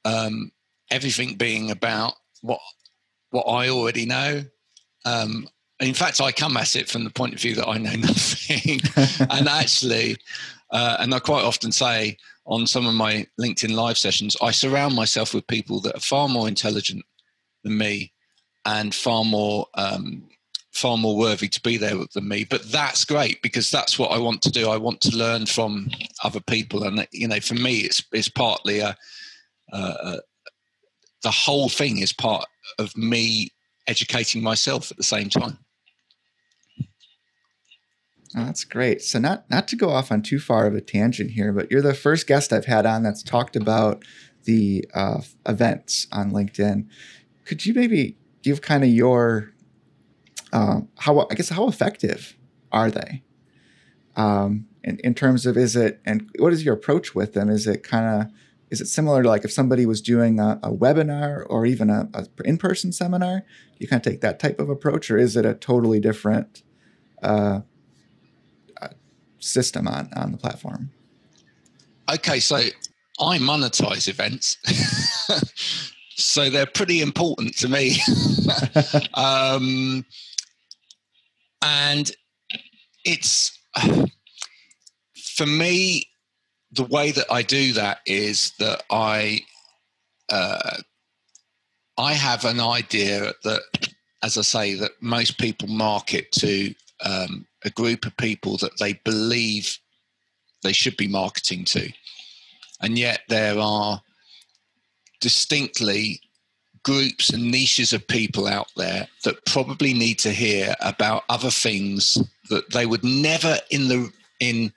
um, 0.04 0.52
everything 0.90 1.34
being 1.34 1.70
about 1.70 2.14
what 2.42 2.60
what 3.30 3.44
I 3.44 3.68
already 3.68 4.06
know. 4.06 4.44
Um, 5.04 5.48
in 5.80 5.94
fact, 5.94 6.20
I 6.20 6.32
come 6.32 6.56
at 6.56 6.74
it 6.74 6.88
from 6.88 7.04
the 7.04 7.10
point 7.10 7.34
of 7.34 7.40
view 7.40 7.54
that 7.56 7.68
I 7.68 7.78
know 7.78 7.92
nothing, 7.96 8.80
and 9.30 9.48
actually, 9.48 10.16
uh, 10.70 10.96
and 11.00 11.14
I 11.14 11.18
quite 11.18 11.44
often 11.44 11.72
say 11.72 12.16
on 12.46 12.66
some 12.66 12.86
of 12.86 12.94
my 12.94 13.26
LinkedIn 13.40 13.74
live 13.74 13.98
sessions, 13.98 14.36
I 14.40 14.52
surround 14.52 14.94
myself 14.94 15.34
with 15.34 15.46
people 15.46 15.80
that 15.80 15.96
are 15.96 16.00
far 16.00 16.28
more 16.28 16.48
intelligent 16.48 17.04
than 17.64 17.76
me 17.76 18.12
and 18.64 18.94
far 18.94 19.24
more 19.24 19.66
um, 19.74 20.28
far 20.72 20.96
more 20.98 21.16
worthy 21.16 21.48
to 21.48 21.60
be 21.62 21.76
there 21.76 21.96
than 22.14 22.28
me. 22.28 22.44
But 22.44 22.70
that's 22.70 23.04
great 23.04 23.40
because 23.42 23.70
that's 23.70 23.98
what 23.98 24.12
I 24.12 24.18
want 24.18 24.42
to 24.42 24.50
do. 24.50 24.68
I 24.68 24.76
want 24.76 25.00
to 25.02 25.16
learn 25.16 25.46
from 25.46 25.90
other 26.22 26.40
people, 26.40 26.84
and 26.84 27.06
you 27.12 27.28
know, 27.28 27.40
for 27.40 27.54
me, 27.54 27.78
it's 27.78 28.02
it's 28.12 28.28
partly 28.28 28.80
a, 28.80 28.96
a 29.72 30.18
the 31.22 31.30
whole 31.30 31.68
thing 31.68 31.98
is 31.98 32.12
part 32.12 32.44
of 32.78 32.96
me 32.96 33.50
educating 33.86 34.42
myself 34.42 34.90
at 34.90 34.96
the 34.96 35.02
same 35.02 35.28
time. 35.28 35.58
Oh, 38.36 38.44
that's 38.44 38.64
great. 38.64 39.02
So 39.02 39.18
not 39.18 39.48
not 39.48 39.66
to 39.68 39.76
go 39.76 39.90
off 39.90 40.12
on 40.12 40.22
too 40.22 40.38
far 40.38 40.66
of 40.66 40.74
a 40.74 40.80
tangent 40.80 41.30
here, 41.30 41.52
but 41.52 41.70
you're 41.70 41.80
the 41.80 41.94
first 41.94 42.26
guest 42.26 42.52
I've 42.52 42.66
had 42.66 42.84
on 42.84 43.02
that's 43.02 43.22
talked 43.22 43.56
about 43.56 44.04
the 44.44 44.84
uh, 44.94 45.20
events 45.46 46.06
on 46.12 46.32
LinkedIn. 46.32 46.86
Could 47.44 47.64
you 47.64 47.72
maybe 47.72 48.18
give 48.42 48.60
kind 48.60 48.84
of 48.84 48.90
your 48.90 49.52
uh, 50.52 50.80
how 50.98 51.26
I 51.30 51.34
guess 51.34 51.48
how 51.48 51.68
effective 51.68 52.36
are 52.72 52.90
they? 52.90 53.22
Um, 54.16 54.66
in, 54.82 54.98
in 55.02 55.14
terms 55.14 55.46
of 55.46 55.56
is 55.56 55.76
it 55.76 56.00
and 56.04 56.28
what 56.38 56.52
is 56.52 56.64
your 56.64 56.74
approach 56.74 57.14
with 57.14 57.32
them? 57.32 57.48
Is 57.48 57.66
it 57.66 57.82
kind 57.82 58.22
of 58.22 58.30
is 58.70 58.80
it 58.80 58.86
similar 58.86 59.22
to 59.22 59.28
like 59.28 59.44
if 59.44 59.52
somebody 59.52 59.86
was 59.86 60.00
doing 60.00 60.40
a, 60.40 60.58
a 60.62 60.72
webinar 60.72 61.46
or 61.48 61.66
even 61.66 61.88
a, 61.90 62.08
a, 62.14 62.26
in-person 62.44 62.92
seminar? 62.92 63.40
Do 63.40 63.76
you 63.78 63.88
kind 63.88 64.04
of 64.04 64.10
take 64.10 64.20
that 64.22 64.38
type 64.38 64.58
of 64.58 64.68
approach, 64.68 65.10
or 65.10 65.18
is 65.18 65.36
it 65.36 65.46
a 65.46 65.54
totally 65.54 66.00
different 66.00 66.62
uh, 67.22 67.60
system 69.38 69.86
on 69.86 70.10
on 70.16 70.32
the 70.32 70.38
platform? 70.38 70.90
Okay, 72.12 72.40
so 72.40 72.56
I 73.20 73.38
monetize 73.38 74.08
events, 74.08 74.56
so 76.16 76.50
they're 76.50 76.66
pretty 76.66 77.00
important 77.00 77.56
to 77.58 77.68
me. 77.68 77.98
um, 79.14 80.04
and 81.62 82.10
it's 83.04 83.58
for 85.36 85.46
me 85.46 86.08
the 86.72 86.84
way 86.84 87.12
that 87.12 87.30
I 87.30 87.42
do 87.42 87.72
that 87.74 88.00
is 88.06 88.52
that 88.58 88.82
I 88.90 89.40
uh, 90.30 90.78
I 91.98 92.12
have 92.12 92.44
an 92.44 92.60
idea 92.60 93.32
that, 93.44 93.62
as 94.22 94.36
I 94.36 94.42
say, 94.42 94.74
that 94.74 94.92
most 95.00 95.38
people 95.38 95.68
market 95.68 96.30
to 96.32 96.74
um, 97.04 97.46
a 97.64 97.70
group 97.70 98.04
of 98.06 98.16
people 98.16 98.56
that 98.58 98.78
they 98.78 98.94
believe 99.04 99.78
they 100.62 100.72
should 100.72 100.96
be 100.96 101.08
marketing 101.08 101.64
to. 101.66 101.90
And 102.82 102.98
yet 102.98 103.20
there 103.28 103.58
are 103.58 104.02
distinctly 105.20 106.20
groups 106.82 107.30
and 107.30 107.50
niches 107.50 107.92
of 107.92 108.06
people 108.06 108.46
out 108.46 108.70
there 108.76 109.08
that 109.24 109.44
probably 109.46 109.92
need 109.94 110.18
to 110.20 110.30
hear 110.30 110.74
about 110.80 111.24
other 111.28 111.50
things 111.50 112.18
that 112.48 112.70
they 112.72 112.86
would 112.86 113.02
never 113.02 113.58
in 113.70 113.88
the 113.88 114.12
in 114.38 114.72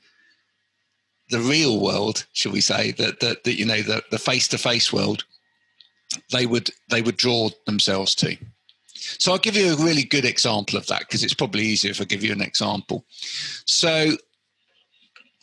the 1.30 1.40
real 1.40 1.80
world, 1.80 2.26
shall 2.34 2.52
we 2.52 2.62
say, 2.62 2.92
that 2.94 3.20
that, 3.20 3.44
that 3.44 3.58
you 3.60 3.66
know 3.66 3.82
the 3.82 4.04
the 4.12 4.20
face 4.20 4.48
to 4.50 4.58
face 4.58 4.92
world, 4.92 5.24
they 6.32 6.46
would 6.46 6.72
they 6.90 7.02
would 7.02 7.18
draw 7.18 7.50
themselves 7.66 8.16
to. 8.16 8.38
So 9.18 9.32
I'll 9.32 9.38
give 9.40 9.56
you 9.56 9.74
a 9.74 9.78
really 9.78 10.04
good 10.04 10.26
example 10.26 10.78
of 10.78 10.88
that 10.88 11.02
because 11.02 11.24
it's 11.24 11.34
probably 11.34 11.64
easier 11.64 11.92
if 11.92 12.02
I 12.02 12.04
give 12.04 12.24
you 12.24 12.32
an 12.32 12.42
example. 12.42 13.06
So 13.66 14.18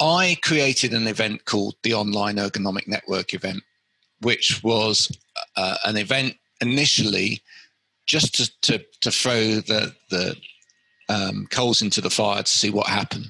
I 0.01 0.37
created 0.43 0.93
an 0.93 1.07
event 1.07 1.45
called 1.47 1.75
the 1.83 1.95
Online 1.95 2.37
Ergonomic 2.37 2.87
Network 2.87 3.35
event, 3.35 3.63
which 4.21 4.63
was 4.63 5.11
uh, 5.57 5.77
an 5.85 5.97
event 5.97 6.35
initially 6.61 7.43
just 8.07 8.35
to, 8.35 8.51
to, 8.61 8.85
to 9.01 9.11
throw 9.11 9.57
the, 9.57 9.95
the 10.11 10.37
um, 11.09 11.47
coals 11.51 11.83
into 11.83 12.01
the 12.01 12.11
fire 12.11 12.43
to 12.43 12.51
see 12.51 12.71
what 12.71 12.87
happened. 12.87 13.27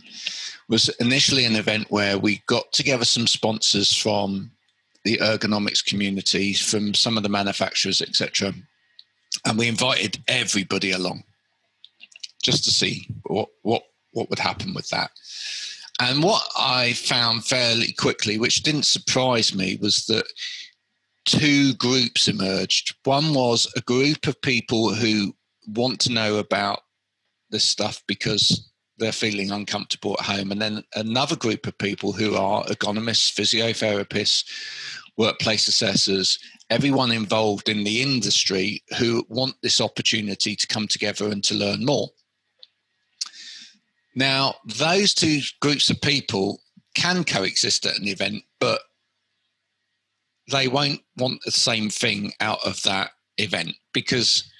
Was 0.69 0.89
initially 1.01 1.45
an 1.45 1.55
event 1.55 1.87
where 1.91 2.19
we 2.19 2.43
got 2.47 2.73
together 2.73 3.05
some 3.05 3.27
sponsors 3.27 3.97
from 3.97 4.51
the 5.05 5.19
ergonomics 5.19 5.85
community, 5.85 6.55
from 6.55 6.93
some 6.93 7.17
of 7.17 7.23
the 7.23 7.29
manufacturers, 7.29 8.03
etc 8.03 8.53
and 9.45 9.59
we 9.59 9.69
invited 9.69 10.23
everybody 10.29 10.93
along 10.93 11.25
just 12.43 12.65
to 12.65 12.71
see 12.71 13.09
what 13.25 13.49
what 13.63 13.83
what 14.13 14.31
would 14.31 14.39
happen 14.39 14.73
with 14.73 14.89
that. 14.89 15.11
And 16.01 16.23
what 16.23 16.47
I 16.57 16.93
found 16.95 17.45
fairly 17.45 17.93
quickly, 17.93 18.39
which 18.39 18.63
didn't 18.63 18.85
surprise 18.85 19.55
me, 19.55 19.79
was 19.81 20.07
that 20.07 20.27
two 21.25 21.75
groups 21.75 22.29
emerged. 22.29 22.95
One 23.05 23.35
was 23.35 23.71
a 23.77 23.81
group 23.83 24.27
of 24.27 24.41
people 24.41 24.95
who 24.95 25.35
want 25.67 26.01
to 26.01 26.13
know 26.13 26.37
about 26.37 26.81
this 27.51 27.65
stuff 27.65 28.03
because 28.07 28.71
they're 28.99 29.13
feeling 29.13 29.51
uncomfortable 29.51 30.17
at 30.19 30.27
home, 30.27 30.53
and 30.53 30.61
then 30.61 30.83
another 30.95 31.37
group 31.37 31.67
of 31.67 31.79
people 31.79 32.13
who 32.13 32.35
are 32.35 32.65
ergonomists, 32.65 33.33
physiotherapists, 33.33 34.45
workplace 35.17 35.69
assessors, 35.69 36.39
everyone 36.71 37.11
involved 37.11 37.69
in 37.69 37.85
the 37.85 38.03
industry 38.03 38.83
who 38.99 39.25
want 39.29 39.55
this 39.63 39.81
opportunity 39.81 40.55
to 40.55 40.67
come 40.67 40.87
together 40.87 41.27
and 41.29 41.43
to 41.45 41.55
learn 41.55 41.85
more. 41.85 42.09
Now, 44.15 44.55
those 44.65 45.15
two 45.15 45.41
groups 45.61 45.91
of 45.91 46.01
people 46.01 46.61
can 46.95 47.25
coexist 47.25 47.85
at 47.87 47.99
an 47.99 48.09
event, 48.09 48.43
but 48.61 48.81
they 50.51 50.69
won't 50.69 51.01
want 51.17 51.41
the 51.45 51.51
same 51.51 51.91
thing 51.91 52.33
out 52.41 52.65
of 52.65 52.83
that 52.83 53.11
event 53.37 53.75
because 53.93 54.51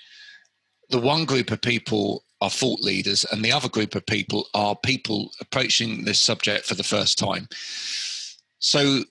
the 0.91 1.01
one 1.01 1.25
group 1.25 1.51
of 1.51 1.61
people 1.63 2.23
are 2.41 2.51
thought 2.51 2.81
leaders 2.81 3.25
and 3.33 3.45
the 3.45 3.53
other 3.53 3.69
group 3.69 3.95
of 3.95 4.05
people 4.07 4.47
are 4.55 4.77
people 4.77 5.31
approaching 5.41 6.05
this 6.05 6.21
subject 6.21 6.67
for 6.67 6.75
the 6.75 6.85
first 6.85 7.19
time. 7.19 7.49
So 8.59 9.05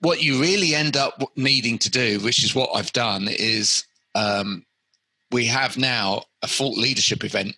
what 0.00 0.22
you 0.22 0.40
really 0.40 0.74
end 0.74 0.96
up 0.96 1.22
needing 1.36 1.78
to 1.78 1.90
do, 1.90 2.18
which 2.20 2.44
is 2.44 2.54
what 2.54 2.70
I've 2.74 2.92
done, 2.92 3.28
is 3.28 3.84
um, 4.14 4.64
we 5.30 5.46
have 5.46 5.76
now 5.76 6.22
a 6.42 6.46
thought 6.46 6.76
leadership 6.76 7.24
event, 7.24 7.56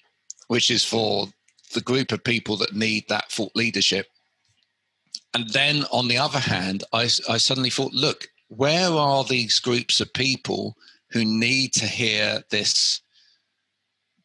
which 0.49 0.71
is 0.71 0.85
for 0.85 1.27
the 1.75 1.81
group 1.81 2.12
of 2.12 2.23
people 2.23 2.57
that 2.59 2.75
need 2.75 3.05
that 3.09 3.31
thought 3.31 3.53
leadership. 3.55 4.07
And 5.35 5.51
then 5.51 5.85
on 5.93 6.09
the 6.09 6.19
other 6.19 6.39
hand, 6.39 6.85
I, 6.93 7.09
I 7.29 7.39
suddenly 7.39 7.71
thought, 7.71 7.93
look, 7.93 8.29
where 8.49 8.91
are 8.91 9.25
these 9.25 9.59
groups 9.59 10.01
of 10.01 10.12
people 10.12 10.77
who 11.11 11.25
need 11.25 11.73
to 11.75 11.87
hear 11.87 12.43
this 12.51 13.01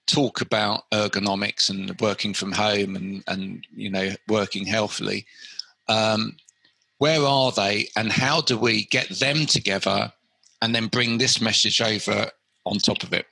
talk 0.08 0.42
about 0.42 0.90
ergonomics 0.92 1.70
and 1.70 2.00
working 2.00 2.34
from 2.34 2.52
home 2.52 2.96
and, 2.96 3.24
and 3.28 3.66
you 3.76 3.90
know, 3.90 4.12
working 4.28 4.66
healthily? 4.66 5.26
Um, 5.88 6.38
where 7.02 7.26
are 7.26 7.52
they 7.52 7.88
and 7.96 8.12
how 8.12 8.42
do 8.42 8.56
we 8.56 8.86
get 8.86 9.10
them 9.10 9.48
together 9.48 10.14
and 10.62 10.76
then 10.76 10.86
bring 10.86 11.18
this 11.18 11.42
message 11.42 11.82
over 11.82 12.30
on 12.64 12.78
top 12.78 13.02
of 13.02 13.12
it 13.12 13.26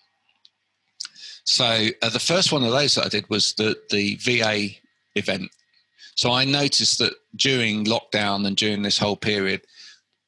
so 1.44 1.90
uh, 2.02 2.10
the 2.10 2.18
first 2.18 2.52
one 2.52 2.64
of 2.64 2.72
those 2.72 2.96
that 2.96 3.06
i 3.06 3.10
did 3.10 3.30
was 3.30 3.54
the, 3.54 3.80
the 3.92 4.16
va 4.16 4.70
event 5.14 5.52
so 6.16 6.32
i 6.32 6.44
noticed 6.44 6.98
that 6.98 7.14
during 7.36 7.86
lockdown 7.86 8.48
and 8.48 8.58
during 8.58 8.82
this 8.82 8.98
whole 8.98 9.16
period 9.16 9.62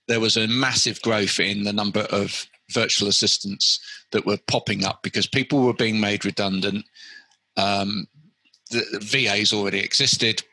there 0.07 0.19
was 0.19 0.37
a 0.37 0.47
massive 0.47 1.01
growth 1.01 1.39
in 1.39 1.63
the 1.63 1.73
number 1.73 2.01
of 2.11 2.45
virtual 2.71 3.07
assistants 3.07 3.79
that 4.11 4.25
were 4.25 4.37
popping 4.47 4.83
up 4.83 5.01
because 5.03 5.27
people 5.27 5.61
were 5.61 5.73
being 5.73 5.99
made 5.99 6.25
redundant 6.25 6.85
um, 7.57 8.07
the, 8.69 8.83
the 8.91 8.99
vas 8.99 9.53
already 9.53 9.79
existed 9.79 10.43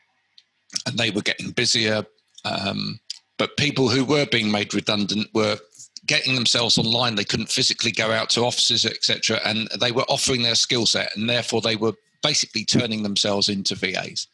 and 0.85 0.97
they 0.97 1.11
were 1.11 1.21
getting 1.21 1.51
busier 1.51 2.05
um, 2.45 2.99
but 3.37 3.57
people 3.57 3.89
who 3.89 4.03
were 4.03 4.25
being 4.25 4.51
made 4.51 4.73
redundant 4.73 5.27
were 5.33 5.57
getting 6.05 6.35
themselves 6.35 6.77
online. 6.77 7.15
They 7.15 7.23
couldn't 7.23 7.49
physically 7.49 7.91
go 7.91 8.11
out 8.11 8.29
to 8.31 8.41
offices, 8.41 8.85
etc., 8.85 9.39
and 9.45 9.67
they 9.79 9.91
were 9.91 10.03
offering 10.03 10.41
their 10.41 10.55
skill 10.55 10.85
set, 10.85 11.15
and 11.15 11.29
therefore 11.29 11.61
they 11.61 11.75
were 11.75 11.93
basically 12.21 12.65
turning 12.65 13.03
themselves 13.03 13.47
into 13.47 13.75
VAs. 13.75 14.27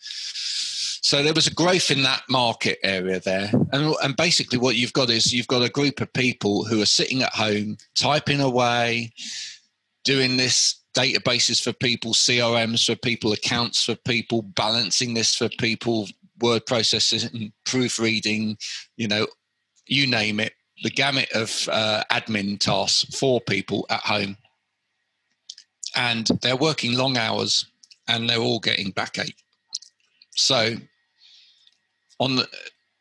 So 1.05 1.21
there 1.21 1.35
was 1.35 1.45
a 1.45 1.53
growth 1.53 1.91
in 1.91 2.01
that 2.01 2.23
market 2.31 2.79
area 2.81 3.19
there, 3.19 3.51
and 3.71 3.93
and 4.01 4.17
basically 4.17 4.57
what 4.57 4.75
you've 4.75 4.93
got 4.93 5.11
is 5.11 5.31
you've 5.31 5.47
got 5.47 5.61
a 5.61 5.69
group 5.69 6.01
of 6.01 6.11
people 6.13 6.63
who 6.65 6.81
are 6.81 6.87
sitting 6.87 7.21
at 7.21 7.31
home 7.31 7.77
typing 7.93 8.41
away, 8.41 9.11
doing 10.03 10.35
this 10.35 10.81
databases 10.95 11.61
for 11.61 11.73
people, 11.73 12.15
CRMs 12.15 12.87
for 12.87 12.95
people, 12.95 13.33
accounts 13.33 13.83
for 13.83 13.93
people, 13.93 14.41
balancing 14.41 15.13
this 15.13 15.35
for 15.35 15.47
people, 15.59 16.07
word 16.41 16.65
processing, 16.65 17.53
proofreading, 17.65 18.57
you 18.97 19.07
know, 19.07 19.27
you 19.85 20.07
name 20.07 20.39
it, 20.39 20.53
the 20.81 20.89
gamut 20.89 21.29
of 21.35 21.69
uh, 21.71 22.03
admin 22.11 22.59
tasks 22.59 23.15
for 23.15 23.39
people 23.41 23.85
at 23.91 24.01
home. 24.01 24.37
And 25.95 26.25
they're 26.41 26.55
working 26.55 26.97
long 26.97 27.15
hours 27.15 27.67
and 28.07 28.27
they're 28.27 28.39
all 28.39 28.59
getting 28.59 28.89
backache. 28.89 29.37
So, 30.31 30.75
on 32.19 32.37
the, 32.37 32.47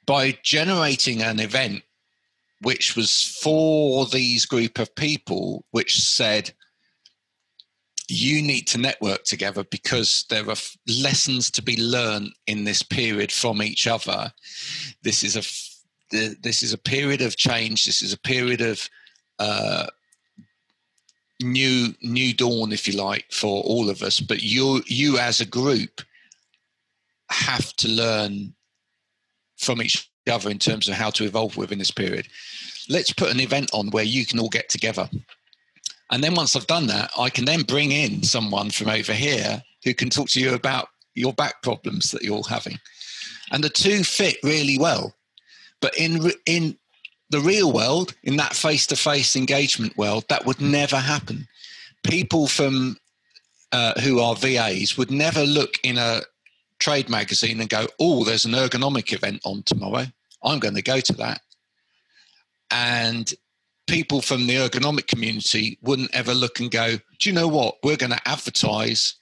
by 0.06 0.38
generating 0.42 1.22
an 1.22 1.40
event 1.40 1.82
which 2.60 2.96
was 2.96 3.38
for 3.42 4.06
these 4.06 4.46
group 4.46 4.78
of 4.78 4.94
people, 4.94 5.64
which 5.70 6.00
said, 6.00 6.52
you 8.08 8.42
need 8.42 8.66
to 8.68 8.78
network 8.78 9.24
together 9.24 9.64
because 9.64 10.24
there 10.28 10.48
are 10.48 10.56
lessons 10.86 11.50
to 11.50 11.62
be 11.62 11.80
learned 11.80 12.32
in 12.46 12.64
this 12.64 12.82
period 12.82 13.32
from 13.32 13.62
each 13.62 13.86
other. 13.86 14.32
This 15.02 15.22
is 15.22 15.36
a 15.36 15.42
this 16.10 16.62
is 16.62 16.72
a 16.72 16.78
period 16.78 17.22
of 17.22 17.36
change. 17.36 17.86
This 17.86 18.02
is 18.02 18.12
a 18.12 18.18
period 18.18 18.60
of 18.60 18.88
uh, 19.38 19.86
new 21.42 21.94
new 22.02 22.34
dawn, 22.34 22.72
if 22.72 22.86
you 22.86 22.96
like, 22.96 23.24
for 23.32 23.62
all 23.62 23.88
of 23.88 24.02
us. 24.02 24.20
But 24.20 24.42
you 24.42 24.82
you 24.86 25.18
as 25.18 25.40
a 25.40 25.46
group 25.46 26.02
have 27.30 27.74
to 27.76 27.88
learn 27.88 28.53
from 29.56 29.82
each 29.82 30.10
other 30.30 30.50
in 30.50 30.58
terms 30.58 30.88
of 30.88 30.94
how 30.94 31.10
to 31.10 31.24
evolve 31.24 31.56
within 31.56 31.78
this 31.78 31.90
period. 31.90 32.26
Let's 32.88 33.12
put 33.12 33.30
an 33.30 33.40
event 33.40 33.70
on 33.72 33.90
where 33.90 34.04
you 34.04 34.26
can 34.26 34.38
all 34.38 34.48
get 34.48 34.68
together 34.68 35.08
and 36.10 36.22
then 36.22 36.34
once 36.34 36.54
I've 36.54 36.66
done 36.66 36.86
that, 36.88 37.10
I 37.18 37.30
can 37.30 37.44
then 37.44 37.62
bring 37.62 37.90
in 37.90 38.22
someone 38.22 38.70
from 38.70 38.88
over 38.88 39.12
here 39.12 39.62
who 39.84 39.94
can 39.94 40.10
talk 40.10 40.28
to 40.30 40.40
you 40.40 40.54
about 40.54 40.88
your 41.14 41.32
back 41.32 41.62
problems 41.62 42.10
that 42.10 42.22
you're 42.22 42.42
having. 42.48 42.78
And 43.50 43.64
the 43.64 43.68
two 43.68 44.04
fit 44.04 44.36
really 44.42 44.78
well. 44.78 45.14
But 45.80 45.96
in 45.98 46.30
in 46.46 46.78
the 47.30 47.40
real 47.40 47.72
world, 47.72 48.14
in 48.22 48.36
that 48.36 48.54
face-to-face 48.54 49.34
engagement 49.34 49.96
world, 49.96 50.24
that 50.28 50.46
would 50.46 50.60
never 50.60 50.98
happen. 50.98 51.48
People 52.04 52.46
from 52.46 52.96
uh, 53.72 53.98
who 54.00 54.20
are 54.20 54.36
VAs 54.36 54.96
would 54.96 55.10
never 55.10 55.44
look 55.44 55.78
in 55.82 55.98
a 55.98 56.20
trade 56.78 57.08
magazine 57.08 57.60
and 57.60 57.68
go, 57.68 57.86
"Oh, 57.98 58.24
there's 58.24 58.44
an 58.44 58.52
ergonomic 58.52 59.12
event 59.12 59.40
on 59.44 59.62
tomorrow. 59.64 60.06
I'm 60.42 60.58
going 60.58 60.74
to 60.74 60.82
go 60.82 61.00
to 61.00 61.12
that." 61.14 61.40
And 62.70 63.32
people 63.86 64.20
from 64.20 64.46
the 64.46 64.56
ergonomic 64.56 65.06
community 65.06 65.78
wouldn't 65.82 66.14
ever 66.14 66.34
look 66.34 66.60
and 66.60 66.70
go, 66.70 66.96
do 67.18 67.28
you 67.28 67.32
know 67.32 67.48
what? 67.48 67.76
We're 67.82 67.96
going 67.96 68.12
to 68.12 68.28
advertise 68.28 69.14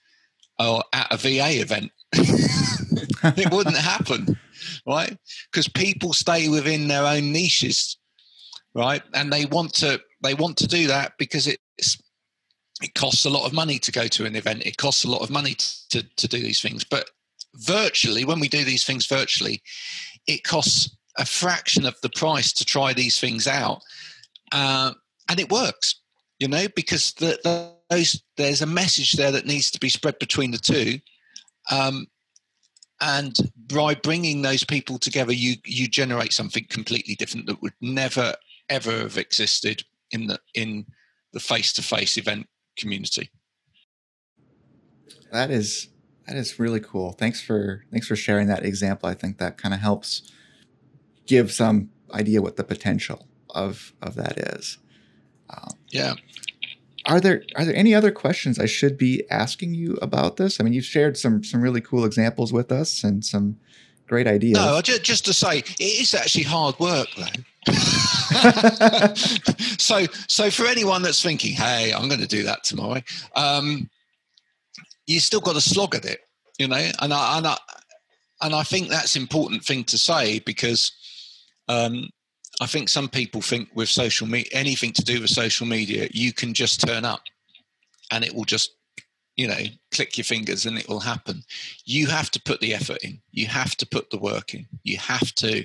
uh, 0.59 0.83
at 0.93 1.13
a 1.13 1.17
VA 1.17 1.61
event. 1.61 1.91
it 2.13 3.53
wouldn't 3.53 3.77
happen, 3.77 4.39
right? 4.87 5.17
Because 5.51 5.69
people 5.69 6.13
stay 6.13 6.49
within 6.49 6.89
their 6.89 7.05
own 7.05 7.33
niches, 7.33 7.99
right? 8.75 9.03
And 9.15 9.33
they 9.33 9.47
want 9.47 9.75
to 9.75 10.01
they 10.23 10.35
want 10.35 10.57
to 10.59 10.69
do 10.69 10.87
that 10.87 11.15
because 11.19 11.49
it's 11.49 11.99
it 12.81 12.95
costs 12.95 13.25
a 13.25 13.31
lot 13.31 13.47
of 13.47 13.53
money 13.53 13.79
to 13.79 13.93
go 13.93 14.07
to 14.09 14.25
an 14.25 14.37
event. 14.37 14.67
It 14.67 14.77
costs 14.77 15.05
a 15.05 15.11
lot 15.11 15.23
of 15.23 15.31
money 15.31 15.55
to, 15.91 16.03
to 16.03 16.29
do 16.29 16.41
these 16.41 16.61
things. 16.61 16.85
But 16.85 17.09
virtually, 17.57 18.25
when 18.25 18.41
we 18.41 18.49
do 18.49 18.65
these 18.65 18.85
things 18.85 19.07
virtually, 19.07 19.63
it 20.27 20.45
costs 20.45 20.97
a 21.19 21.27
fraction 21.27 21.85
of 21.87 22.01
the 22.03 22.11
price 22.11 22.53
to 22.53 22.65
try 22.65 22.93
these 22.93 23.21
things 23.21 23.47
out 23.47 23.83
uh, 24.53 24.93
and 25.29 25.41
it 25.41 25.51
works, 25.51 26.01
you 26.39 26.47
know, 26.47 26.67
because 26.77 27.13
the, 27.15 27.39
the, 27.43 27.75
those, 27.91 28.23
there's 28.37 28.63
a 28.63 28.67
message 28.67 29.13
there 29.13 29.33
that 29.33 29.47
needs 29.47 29.71
to 29.71 29.81
be 29.81 29.89
spread 29.89 30.19
between 30.19 30.51
the 30.51 30.59
two. 30.59 30.99
Um, 31.71 32.07
and 33.01 33.37
by 33.67 33.95
bringing 33.95 34.43
those 34.43 34.63
people 34.63 34.99
together, 34.99 35.33
you 35.33 35.57
you 35.65 35.89
generate 35.89 36.33
something 36.33 36.65
completely 36.69 37.17
different 37.17 37.47
that 37.47 37.61
would 37.61 37.73
never 37.81 38.35
ever 38.69 38.93
have 38.93 39.19
existed 39.19 39.83
in 40.13 40.29
the 40.29 40.39
in 40.55 40.87
the 41.33 41.41
face 41.41 41.73
to 41.73 41.83
face 41.83 42.17
event 42.17 42.47
community. 42.77 43.29
That 45.33 45.51
is 45.51 45.89
that 46.27 46.37
is 46.37 46.59
really 46.59 46.81
cool. 46.81 47.13
Thanks 47.13 47.43
for 47.43 47.85
thanks 47.91 48.07
for 48.07 48.17
sharing 48.17 48.49
that 48.49 48.65
example. 48.65 49.09
I 49.09 49.15
think 49.15 49.39
that 49.39 49.59
kind 49.59 49.75
of 49.75 49.81
helps 49.81 50.31
give 51.27 51.53
some 51.53 51.91
idea 52.13 52.43
what 52.43 52.57
the 52.57 52.65
potential 52.65 53.27
of 53.51 53.93
of 54.03 54.15
that 54.17 54.39
is. 54.39 54.79
Um, 55.51 55.75
yeah. 55.89 56.15
Are 57.07 57.21
there 57.21 57.43
are 57.57 57.65
there 57.65 57.75
any 57.75 57.95
other 57.95 58.13
questions 58.13 58.59
I 58.59 58.67
should 58.67 58.97
be 58.97 59.25
asking 59.31 59.75
you 59.75 59.99
about 60.01 60.37
this? 60.37 60.61
I 60.61 60.65
mean, 60.65 60.73
you've 60.73 60.85
shared 60.85 61.17
some 61.17 61.43
some 61.43 61.61
really 61.61 61.81
cool 61.81 62.05
examples 62.05 62.53
with 62.53 62.71
us 62.71 63.03
and 63.03 63.25
some 63.25 63.57
great 64.07 64.27
ideas. 64.27 64.59
No, 64.59 64.81
just, 64.83 65.03
just 65.03 65.25
to 65.25 65.33
say, 65.33 65.59
it 65.59 65.81
is 65.81 66.15
actually 66.15 66.45
hard 66.45 66.79
work, 66.79 67.09
though. 67.17 67.25
so, 69.79 70.07
so 70.29 70.51
for 70.51 70.67
anyone 70.67 71.03
that's 71.03 71.23
thinking, 71.23 71.55
"Hey, 71.55 71.93
I'm 71.93 72.09
going 72.09 72.21
to 72.21 72.27
do 72.27 72.45
that 72.45 72.63
tomorrow," 72.63 73.03
um, 73.37 73.91
you 75.07 75.21
still 75.21 75.41
got 75.41 75.55
to 75.55 75.61
slog 75.61 75.95
at 75.95 76.05
it, 76.05 76.21
you 76.59 76.69
know. 76.69 76.91
And 77.01 77.13
I, 77.13 77.39
and 77.39 77.47
I, 77.47 77.57
and 78.43 78.55
I 78.55 78.63
think 78.63 78.89
that's 78.89 79.17
important 79.17 79.65
thing 79.65 79.85
to 79.85 79.99
say 79.99 80.41
because 80.41 80.93
um, 81.69 82.09
I 82.61 82.67
think 82.67 82.89
some 82.89 83.09
people 83.09 83.41
think 83.41 83.69
with 83.75 83.89
social 83.89 84.27
media, 84.27 84.51
anything 84.53 84.93
to 84.93 85.03
do 85.03 85.21
with 85.21 85.31
social 85.31 85.67
media, 85.67 86.09
you 86.13 86.33
can 86.33 86.55
just 86.55 86.81
turn 86.81 87.05
up 87.05 87.23
and 88.11 88.25
it 88.25 88.35
will 88.35 88.45
just, 88.45 88.73
you 89.37 89.49
know, 89.49 89.59
click 89.93 90.19
your 90.19 90.25
fingers 90.25 90.67
and 90.67 90.77
it 90.77 90.89
will 90.89 91.01
happen. 91.01 91.43
You 91.85 92.09
have 92.09 92.31
to 92.33 92.43
put 92.43 92.61
the 92.61 92.75
effort 92.75 92.99
in. 93.03 93.21
You 93.31 93.47
have 93.47 93.77
to 93.77 93.87
put 93.87 94.11
the 94.11 94.19
work 94.19 94.55
in. 94.55 94.67
You 94.83 94.99
have 94.99 95.33
to, 95.37 95.65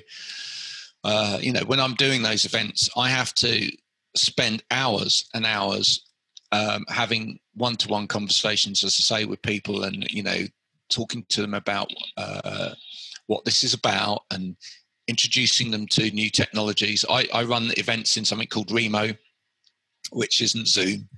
uh, 1.04 1.38
you 1.40 1.52
know, 1.52 1.64
when 1.66 1.80
I'm 1.80 1.94
doing 1.94 2.22
those 2.22 2.44
events, 2.44 2.88
I 2.96 3.08
have 3.10 3.34
to 3.34 3.70
spend 4.16 4.62
hours 4.70 5.28
and 5.34 5.44
hours 5.44 6.07
um, 6.52 6.84
having 6.88 7.38
one-to-one 7.54 8.06
conversations, 8.06 8.84
as 8.84 8.96
I 8.98 9.20
say, 9.20 9.24
with 9.24 9.42
people, 9.42 9.84
and 9.84 10.10
you 10.10 10.22
know, 10.22 10.44
talking 10.88 11.24
to 11.30 11.42
them 11.42 11.54
about 11.54 11.92
uh, 12.16 12.74
what 13.26 13.44
this 13.44 13.64
is 13.64 13.74
about 13.74 14.22
and 14.30 14.56
introducing 15.06 15.70
them 15.70 15.86
to 15.88 16.10
new 16.10 16.30
technologies. 16.30 17.04
I, 17.08 17.26
I 17.32 17.44
run 17.44 17.70
events 17.76 18.16
in 18.16 18.24
something 18.24 18.48
called 18.48 18.70
Remo, 18.70 19.12
which 20.12 20.40
isn't 20.40 20.68
Zoom. 20.68 21.08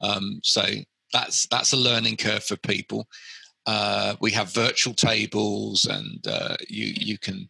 Um, 0.00 0.40
so 0.42 0.62
that's 1.12 1.46
that's 1.46 1.72
a 1.72 1.76
learning 1.76 2.16
curve 2.16 2.44
for 2.44 2.56
people. 2.56 3.06
Uh, 3.66 4.14
we 4.20 4.30
have 4.32 4.52
virtual 4.52 4.94
tables, 4.94 5.86
and 5.86 6.26
uh, 6.26 6.56
you 6.68 6.92
you 6.96 7.18
can 7.18 7.48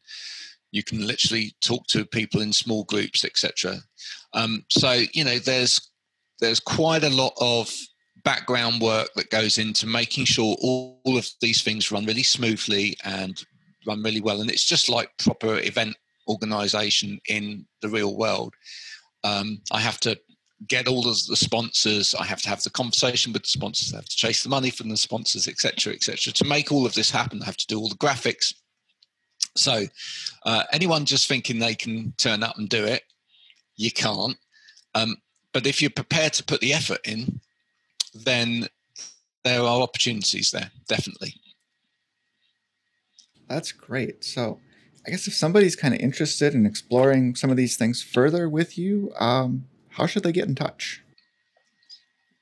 you 0.71 0.83
can 0.83 1.07
literally 1.07 1.55
talk 1.61 1.87
to 1.89 2.05
people 2.05 2.41
in 2.41 2.53
small 2.53 2.85
groups, 2.85 3.25
etc. 3.25 3.77
Um, 4.33 4.65
so 4.69 5.03
you 5.13 5.25
know 5.25 5.39
there's 5.39 5.88
there's 6.41 6.61
quite 6.61 7.05
a 7.05 7.11
lot 7.11 7.33
of 7.41 7.73
background 8.25 8.81
work 8.81 9.09
that 9.15 9.31
goes 9.31 9.59
into 9.59 9.87
making 9.87 10.25
sure 10.25 10.57
all, 10.61 11.01
all 11.05 11.17
of 11.17 11.29
these 11.41 11.63
things 11.63 11.91
run 11.91 12.05
really 12.05 12.23
smoothly 12.23 12.97
and 13.05 13.45
run 13.87 14.03
really 14.03 14.21
well. 14.21 14.41
And 14.41 14.51
it's 14.51 14.67
just 14.67 14.89
like 14.89 15.11
proper 15.19 15.59
event 15.59 15.97
organization 16.29 17.19
in 17.29 17.67
the 17.81 17.89
real 17.89 18.17
world. 18.17 18.55
Um, 19.25 19.61
I 19.73 19.81
have 19.81 19.99
to 20.01 20.19
get 20.67 20.89
all 20.89 21.09
of 21.09 21.17
the 21.27 21.37
sponsors. 21.37 22.15
I 22.15 22.25
have 22.25 22.43
to 22.43 22.49
have 22.49 22.63
the 22.63 22.71
conversation 22.71 23.33
with 23.33 23.43
the 23.43 23.49
sponsors. 23.49 23.93
I 23.93 23.97
have 23.97 24.09
to 24.09 24.17
chase 24.17 24.43
the 24.43 24.49
money 24.49 24.71
from 24.71 24.89
the 24.89 24.97
sponsors, 24.97 25.49
etc., 25.49 25.93
etc. 25.93 26.33
To 26.33 26.45
make 26.45 26.73
all 26.73 26.87
of 26.87 26.95
this 26.95 27.11
happen, 27.11 27.43
I 27.43 27.47
have 27.47 27.57
to 27.57 27.67
do 27.67 27.79
all 27.79 27.89
the 27.89 27.95
graphics. 27.95 28.55
So, 29.57 29.85
uh, 30.45 30.65
anyone 30.73 31.05
just 31.05 31.29
thinking 31.29 31.59
they 31.59 31.75
can 31.75 32.13
turn 32.17 32.43
up 32.43 32.59
and 32.59 32.69
do 32.69 32.85
it, 32.85 33.03
you 33.77 33.91
can't. 33.91 34.37
Um, 34.95 35.17
but 35.53 35.67
if 35.67 35.81
you're 35.81 35.91
prepared 35.91 36.33
to 36.35 36.45
put 36.45 36.61
the 36.61 36.73
effort 36.73 37.01
in, 37.05 37.41
then 38.15 38.69
there 39.45 39.61
are 39.61 39.81
opportunities 39.81 40.51
there, 40.51 40.71
definitely. 40.89 41.35
That's 43.49 43.73
great. 43.73 44.25
So, 44.25 44.61
I 45.07 45.11
guess 45.11 45.27
if 45.27 45.35
somebody's 45.35 45.77
kind 45.77 45.95
of 45.95 46.01
interested 46.01 46.55
in 46.55 46.67
exploring 46.67 47.35
some 47.35 47.51
of 47.51 47.57
these 47.57 47.77
things 47.77 48.03
further 48.03 48.49
with 48.49 48.77
you, 48.77 49.13
um, 49.19 49.65
how 49.91 50.07
should 50.07 50.23
they 50.23 50.33
get 50.33 50.49
in 50.49 50.55
touch? 50.55 51.03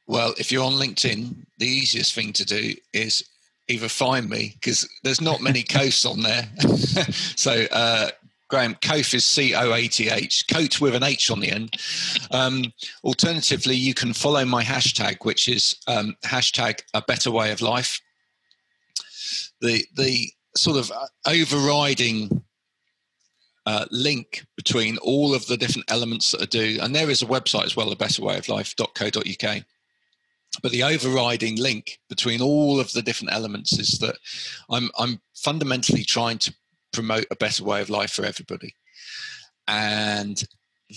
Well, 0.08 0.34
if 0.38 0.50
you're 0.50 0.64
on 0.64 0.72
LinkedIn, 0.72 1.46
the 1.58 1.66
easiest 1.66 2.14
thing 2.14 2.32
to 2.34 2.44
do 2.44 2.74
is 2.92 3.24
either 3.68 3.88
find 3.88 4.28
me 4.28 4.54
because 4.54 4.88
there's 5.02 5.20
not 5.20 5.40
many 5.40 5.62
Coaths 5.68 6.04
on 6.04 6.22
there. 6.22 6.48
so 7.36 7.66
uh, 7.70 8.10
Graham, 8.48 8.76
Coath 8.76 9.12
is 9.12 9.24
C 9.24 9.54
O 9.54 9.72
A 9.72 9.88
T 9.88 10.08
H, 10.08 10.44
coat 10.48 10.80
with 10.80 10.94
an 10.94 11.02
H 11.02 11.30
on 11.30 11.40
the 11.40 11.50
end. 11.50 11.76
Um, 12.30 12.72
alternatively, 13.02 13.74
you 13.74 13.94
can 13.94 14.12
follow 14.12 14.44
my 14.44 14.62
hashtag, 14.62 15.24
which 15.24 15.48
is 15.48 15.76
um, 15.88 16.16
hashtag 16.24 16.80
a 16.94 17.02
better 17.02 17.30
way 17.30 17.50
of 17.50 17.60
life. 17.60 18.00
The, 19.60 19.84
the 19.96 20.30
sort 20.56 20.76
of 20.76 20.92
overriding 21.26 22.44
uh, 23.66 23.86
link 23.90 24.46
between 24.56 24.96
all 24.98 25.34
of 25.34 25.46
the 25.46 25.56
different 25.56 25.90
elements 25.90 26.30
that 26.30 26.42
I 26.42 26.46
do, 26.46 26.78
and 26.80 26.94
there 26.94 27.10
is 27.10 27.22
a 27.22 27.26
website 27.26 27.64
as 27.64 27.76
well, 27.76 27.90
a 27.90 27.96
betterwayoflife.co.uk. 27.96 29.64
But 30.62 30.72
the 30.72 30.84
overriding 30.84 31.56
link 31.56 31.98
between 32.08 32.40
all 32.40 32.78
of 32.78 32.92
the 32.92 33.02
different 33.02 33.34
elements 33.34 33.78
is 33.78 33.98
that 33.98 34.16
I'm 34.70 34.90
I'm 34.98 35.20
fundamentally 35.34 36.04
trying 36.04 36.38
to 36.38 36.54
promote 36.96 37.26
a 37.30 37.36
better 37.36 37.64
way 37.64 37.80
of 37.80 37.90
life 37.90 38.12
for 38.12 38.24
everybody. 38.24 38.74
And 39.68 40.42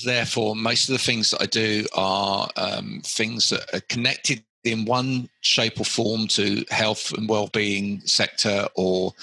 therefore, 0.05 0.55
most 0.55 0.89
of 0.89 0.93
the 0.93 0.99
things 1.03 1.31
that 1.31 1.41
I 1.41 1.45
do 1.45 1.85
are 1.93 2.49
um, 2.55 3.01
things 3.03 3.49
that 3.49 3.73
are 3.73 3.81
connected 3.89 4.43
in 4.63 4.85
one 4.85 5.29
shape 5.41 5.79
or 5.79 5.85
form 5.85 6.27
to 6.27 6.65
health 6.69 7.13
and 7.13 7.29
well-being 7.29 8.01
sector, 8.05 8.67
or 8.75 9.13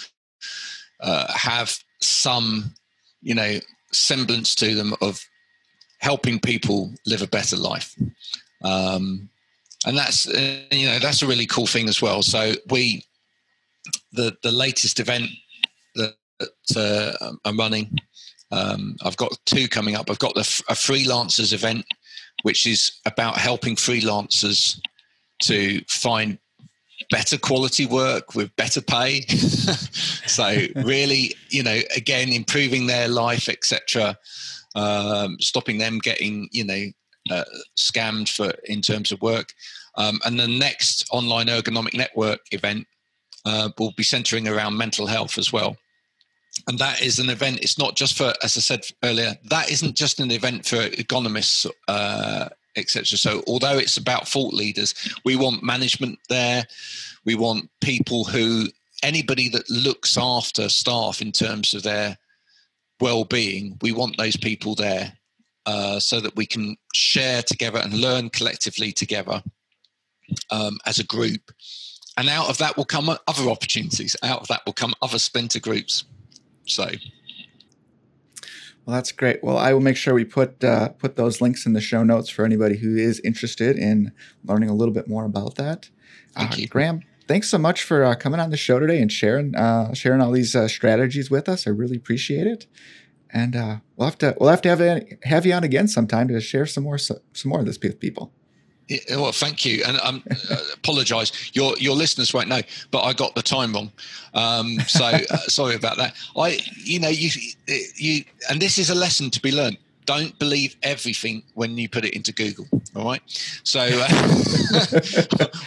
uh, 1.00 1.32
have 1.32 1.76
some, 2.00 2.74
you 3.20 3.34
know, 3.34 3.58
semblance 3.92 4.54
to 4.56 4.74
them 4.74 4.94
of 5.00 5.20
helping 5.98 6.40
people 6.40 6.92
live 7.06 7.22
a 7.22 7.26
better 7.26 7.56
life. 7.56 7.94
Um, 8.62 9.28
and 9.86 9.96
that's 9.96 10.28
uh, 10.28 10.62
you 10.70 10.86
know 10.86 10.98
that's 10.98 11.22
a 11.22 11.26
really 11.26 11.46
cool 11.46 11.66
thing 11.66 11.88
as 11.88 12.02
well. 12.02 12.22
So 12.22 12.54
we 12.68 13.04
the 14.12 14.36
the 14.42 14.52
latest 14.52 15.00
event 15.00 15.30
uh, 16.76 17.12
I'm 17.44 17.58
running. 17.58 17.98
Um, 18.50 18.96
I've 19.02 19.16
got 19.16 19.36
two 19.46 19.68
coming 19.68 19.96
up. 19.96 20.10
I've 20.10 20.18
got 20.18 20.34
the, 20.34 20.40
a 20.68 20.74
freelancers 20.74 21.52
event, 21.52 21.84
which 22.42 22.66
is 22.66 22.92
about 23.04 23.38
helping 23.38 23.76
freelancers 23.76 24.78
to 25.42 25.80
find 25.88 26.38
better 27.10 27.36
quality 27.36 27.86
work 27.86 28.34
with 28.34 28.54
better 28.56 28.80
pay. 28.80 29.22
so 29.26 30.58
really, 30.76 31.34
you 31.50 31.62
know, 31.62 31.78
again, 31.94 32.32
improving 32.32 32.86
their 32.86 33.08
life, 33.08 33.48
etc. 33.48 34.16
Um, 34.74 35.36
stopping 35.40 35.78
them 35.78 35.98
getting, 35.98 36.48
you 36.52 36.64
know, 36.64 36.84
uh, 37.30 37.44
scammed 37.78 38.28
for 38.28 38.52
in 38.64 38.80
terms 38.80 39.10
of 39.10 39.20
work. 39.20 39.52
Um, 39.96 40.20
and 40.24 40.38
the 40.38 40.48
next 40.48 41.06
online 41.10 41.46
ergonomic 41.46 41.94
network 41.94 42.40
event 42.52 42.86
uh, 43.44 43.70
will 43.78 43.92
be 43.96 44.02
centering 44.02 44.46
around 44.46 44.76
mental 44.76 45.06
health 45.06 45.38
as 45.38 45.52
well 45.52 45.76
and 46.68 46.78
that 46.78 47.02
is 47.02 47.18
an 47.18 47.30
event. 47.30 47.60
It's 47.60 47.78
not 47.78 47.96
just 47.96 48.16
for, 48.16 48.32
as 48.42 48.56
I 48.56 48.60
said 48.60 48.86
earlier, 49.02 49.34
that 49.44 49.70
isn't 49.70 49.96
just 49.96 50.20
an 50.20 50.30
event 50.30 50.66
for 50.66 50.76
ergonomists, 50.76 51.70
uh, 51.88 52.48
etc. 52.76 53.18
So, 53.18 53.42
although 53.46 53.78
it's 53.78 53.96
about 53.96 54.28
thought 54.28 54.54
leaders, 54.54 54.94
we 55.24 55.36
want 55.36 55.62
management 55.62 56.18
there. 56.28 56.64
We 57.24 57.34
want 57.34 57.70
people 57.80 58.24
who, 58.24 58.66
anybody 59.02 59.48
that 59.50 59.68
looks 59.70 60.16
after 60.16 60.68
staff 60.68 61.20
in 61.20 61.32
terms 61.32 61.74
of 61.74 61.82
their 61.82 62.16
well-being. 63.00 63.76
We 63.82 63.92
want 63.92 64.16
those 64.16 64.36
people 64.36 64.74
there 64.74 65.12
uh, 65.66 66.00
so 66.00 66.20
that 66.20 66.36
we 66.36 66.46
can 66.46 66.76
share 66.94 67.42
together 67.42 67.78
and 67.78 67.92
learn 67.94 68.30
collectively 68.30 68.92
together 68.92 69.42
um, 70.50 70.78
as 70.86 70.98
a 70.98 71.04
group. 71.04 71.50
And 72.16 72.28
out 72.28 72.48
of 72.48 72.58
that 72.58 72.76
will 72.76 72.86
come 72.86 73.10
other 73.10 73.50
opportunities. 73.50 74.16
Out 74.22 74.40
of 74.40 74.48
that 74.48 74.62
will 74.64 74.72
come 74.72 74.94
other 75.02 75.18
splinter 75.18 75.60
groups. 75.60 76.04
So, 76.66 76.84
well, 78.84 78.94
that's 78.94 79.12
great. 79.12 79.42
Well, 79.42 79.58
I 79.58 79.72
will 79.72 79.80
make 79.80 79.96
sure 79.96 80.14
we 80.14 80.24
put 80.24 80.62
uh, 80.62 80.90
put 80.90 81.16
those 81.16 81.40
links 81.40 81.66
in 81.66 81.72
the 81.72 81.80
show 81.80 82.04
notes 82.04 82.30
for 82.30 82.44
anybody 82.44 82.76
who 82.76 82.96
is 82.96 83.20
interested 83.20 83.76
in 83.76 84.12
learning 84.44 84.68
a 84.68 84.74
little 84.74 84.94
bit 84.94 85.08
more 85.08 85.24
about 85.24 85.56
that. 85.56 85.90
Thank 86.34 86.52
uh, 86.52 86.56
you. 86.56 86.68
Graham, 86.68 87.02
thanks 87.26 87.48
so 87.48 87.58
much 87.58 87.82
for 87.82 88.04
uh, 88.04 88.14
coming 88.14 88.40
on 88.40 88.50
the 88.50 88.56
show 88.56 88.78
today 88.78 89.00
and 89.00 89.10
sharing 89.10 89.56
uh, 89.56 89.92
sharing 89.94 90.20
all 90.20 90.30
these 90.30 90.54
uh, 90.54 90.68
strategies 90.68 91.30
with 91.30 91.48
us. 91.48 91.66
I 91.66 91.70
really 91.70 91.96
appreciate 91.96 92.46
it. 92.46 92.66
And 93.30 93.56
uh, 93.56 93.76
we'll 93.96 94.08
have 94.08 94.18
to 94.18 94.36
we'll 94.38 94.50
have 94.50 94.62
to 94.62 94.68
have 94.68 95.02
have 95.24 95.44
you 95.44 95.52
on 95.52 95.64
again 95.64 95.88
sometime 95.88 96.28
to 96.28 96.40
share 96.40 96.66
some 96.66 96.84
more 96.84 96.98
some 96.98 97.18
more 97.44 97.60
of 97.60 97.66
this 97.66 97.78
with 97.82 97.98
people. 97.98 98.32
Yeah, 98.88 99.16
well, 99.16 99.32
thank 99.32 99.64
you, 99.64 99.82
and 99.84 99.96
I 99.98 100.08
um, 100.08 100.22
uh, 100.48 100.56
apologise. 100.74 101.50
Your 101.54 101.76
your 101.78 101.96
listeners 101.96 102.32
won't 102.32 102.48
know, 102.48 102.60
but 102.92 103.02
I 103.02 103.12
got 103.12 103.34
the 103.34 103.42
time 103.42 103.72
wrong. 103.72 103.90
Um, 104.32 104.78
so 104.86 105.04
uh, 105.04 105.18
sorry 105.48 105.74
about 105.74 105.96
that. 105.96 106.14
I, 106.36 106.60
you 106.76 107.00
know, 107.00 107.08
you 107.08 107.30
you, 107.96 108.24
and 108.48 108.62
this 108.62 108.78
is 108.78 108.90
a 108.90 108.94
lesson 108.94 109.30
to 109.30 109.42
be 109.42 109.50
learned. 109.50 109.78
Don't 110.04 110.38
believe 110.38 110.76
everything 110.84 111.42
when 111.54 111.76
you 111.76 111.88
put 111.88 112.04
it 112.04 112.14
into 112.14 112.32
Google. 112.32 112.68
All 112.94 113.04
right. 113.06 113.20
So 113.64 113.80
uh, 113.80 113.88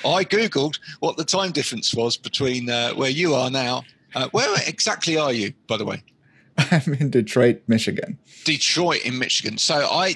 I 0.06 0.24
googled 0.24 0.80
what 1.02 1.18
the 1.18 1.26
time 1.26 1.52
difference 1.52 1.94
was 1.94 2.16
between 2.16 2.70
uh, 2.70 2.94
where 2.94 3.10
you 3.10 3.34
are 3.36 3.52
now. 3.52 3.84
Uh, 4.16 4.30
where 4.32 4.50
exactly 4.66 5.18
are 5.18 5.34
you, 5.34 5.54
by 5.68 5.76
the 5.76 5.84
way? 5.84 6.02
I'm 6.72 6.94
in 6.94 7.10
Detroit, 7.10 7.62
Michigan. 7.68 8.18
Detroit 8.46 9.02
in 9.06 9.20
Michigan. 9.20 9.58
So 9.58 9.76
I 9.76 10.16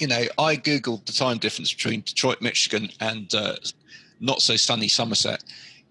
you 0.00 0.06
know, 0.06 0.22
I 0.38 0.56
googled 0.56 1.04
the 1.06 1.12
time 1.12 1.38
difference 1.38 1.72
between 1.72 2.00
Detroit, 2.00 2.40
Michigan, 2.40 2.90
and 3.00 3.32
uh, 3.34 3.56
not 4.20 4.40
so 4.40 4.56
sunny 4.56 4.88
Somerset 4.88 5.44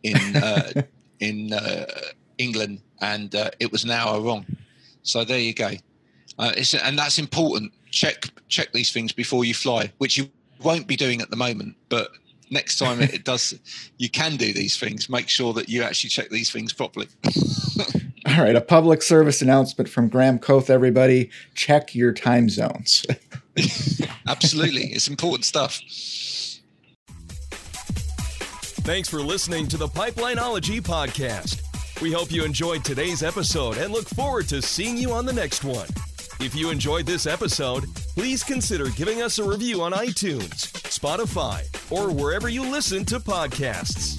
in 0.04 0.36
uh, 0.36 0.82
in 1.20 1.54
uh, 1.54 1.86
England, 2.38 2.82
and 3.02 3.34
uh, 3.36 3.52
it 3.60 3.72
was 3.72 3.84
an 3.84 3.92
hour 3.92 4.22
wrong. 4.22 4.46
So 5.04 5.24
there 5.24 5.40
you 5.40 5.54
go. 5.54 5.72
Uh, 6.38 6.54
and 6.84 6.98
that's 6.98 7.20
important. 7.20 7.74
Check 7.92 8.26
check 8.48 8.72
these 8.72 8.92
things 8.92 9.12
before 9.12 9.46
you 9.46 9.54
fly, 9.54 9.92
which 9.98 10.18
you 10.18 10.30
won't 10.64 10.88
be 10.88 10.96
doing 10.96 11.22
at 11.22 11.30
the 11.30 11.36
moment, 11.36 11.76
but 11.90 12.10
next 12.52 12.78
time 12.78 13.02
it, 13.02 13.24
does, 13.26 13.58
you 13.98 14.10
can 14.10 14.36
do 14.36 14.54
these 14.54 14.78
things. 14.78 15.10
Make 15.10 15.30
sure 15.30 15.54
that 15.54 15.70
you 15.70 15.84
actually 15.84 16.10
check 16.10 16.30
these 16.30 16.52
things 16.52 16.74
properly. 16.74 17.08
All 18.26 18.44
right, 18.44 18.56
a 18.56 18.62
public 18.62 19.02
service 19.02 19.42
announcement 19.42 19.90
from 19.90 20.10
Graham 20.10 20.40
Coath, 20.40 20.70
everybody. 20.70 21.30
Check 21.56 21.96
your 21.96 22.12
time 22.12 22.50
zones. 22.50 23.06
Absolutely. 24.28 24.88
It's 24.88 25.08
important 25.08 25.46
stuff. 25.46 25.80
Thanks 28.82 29.10
for 29.10 29.20
listening 29.20 29.68
to 29.68 29.78
the 29.78 29.88
Pipelineology 29.88 30.82
podcast. 30.82 31.62
We 32.02 32.12
hope 32.12 32.32
you 32.32 32.44
enjoyed 32.44 32.84
today's 32.84 33.24
episode 33.24 33.78
and 33.78 33.92
look 33.92 34.08
forward 34.08 34.48
to 34.50 34.62
seeing 34.62 34.98
you 34.98 35.12
on 35.12 35.26
the 35.26 35.34
next 35.34 35.64
one. 35.64 35.88
If 36.40 36.56
you 36.56 36.70
enjoyed 36.70 37.06
this 37.06 37.28
episode, 37.28 37.94
please 38.16 38.44
consider 38.44 38.90
giving 38.92 39.22
us 39.22 39.40
a 39.40 39.44
review 39.44 39.82
on 39.82 39.92
iTunes, 39.92 40.72
Spotify, 40.88 41.64
or 41.92 42.10
wherever 42.12 42.48
you 42.48 42.62
listen 42.62 43.04
to 43.06 43.20
podcasts. 43.20 44.18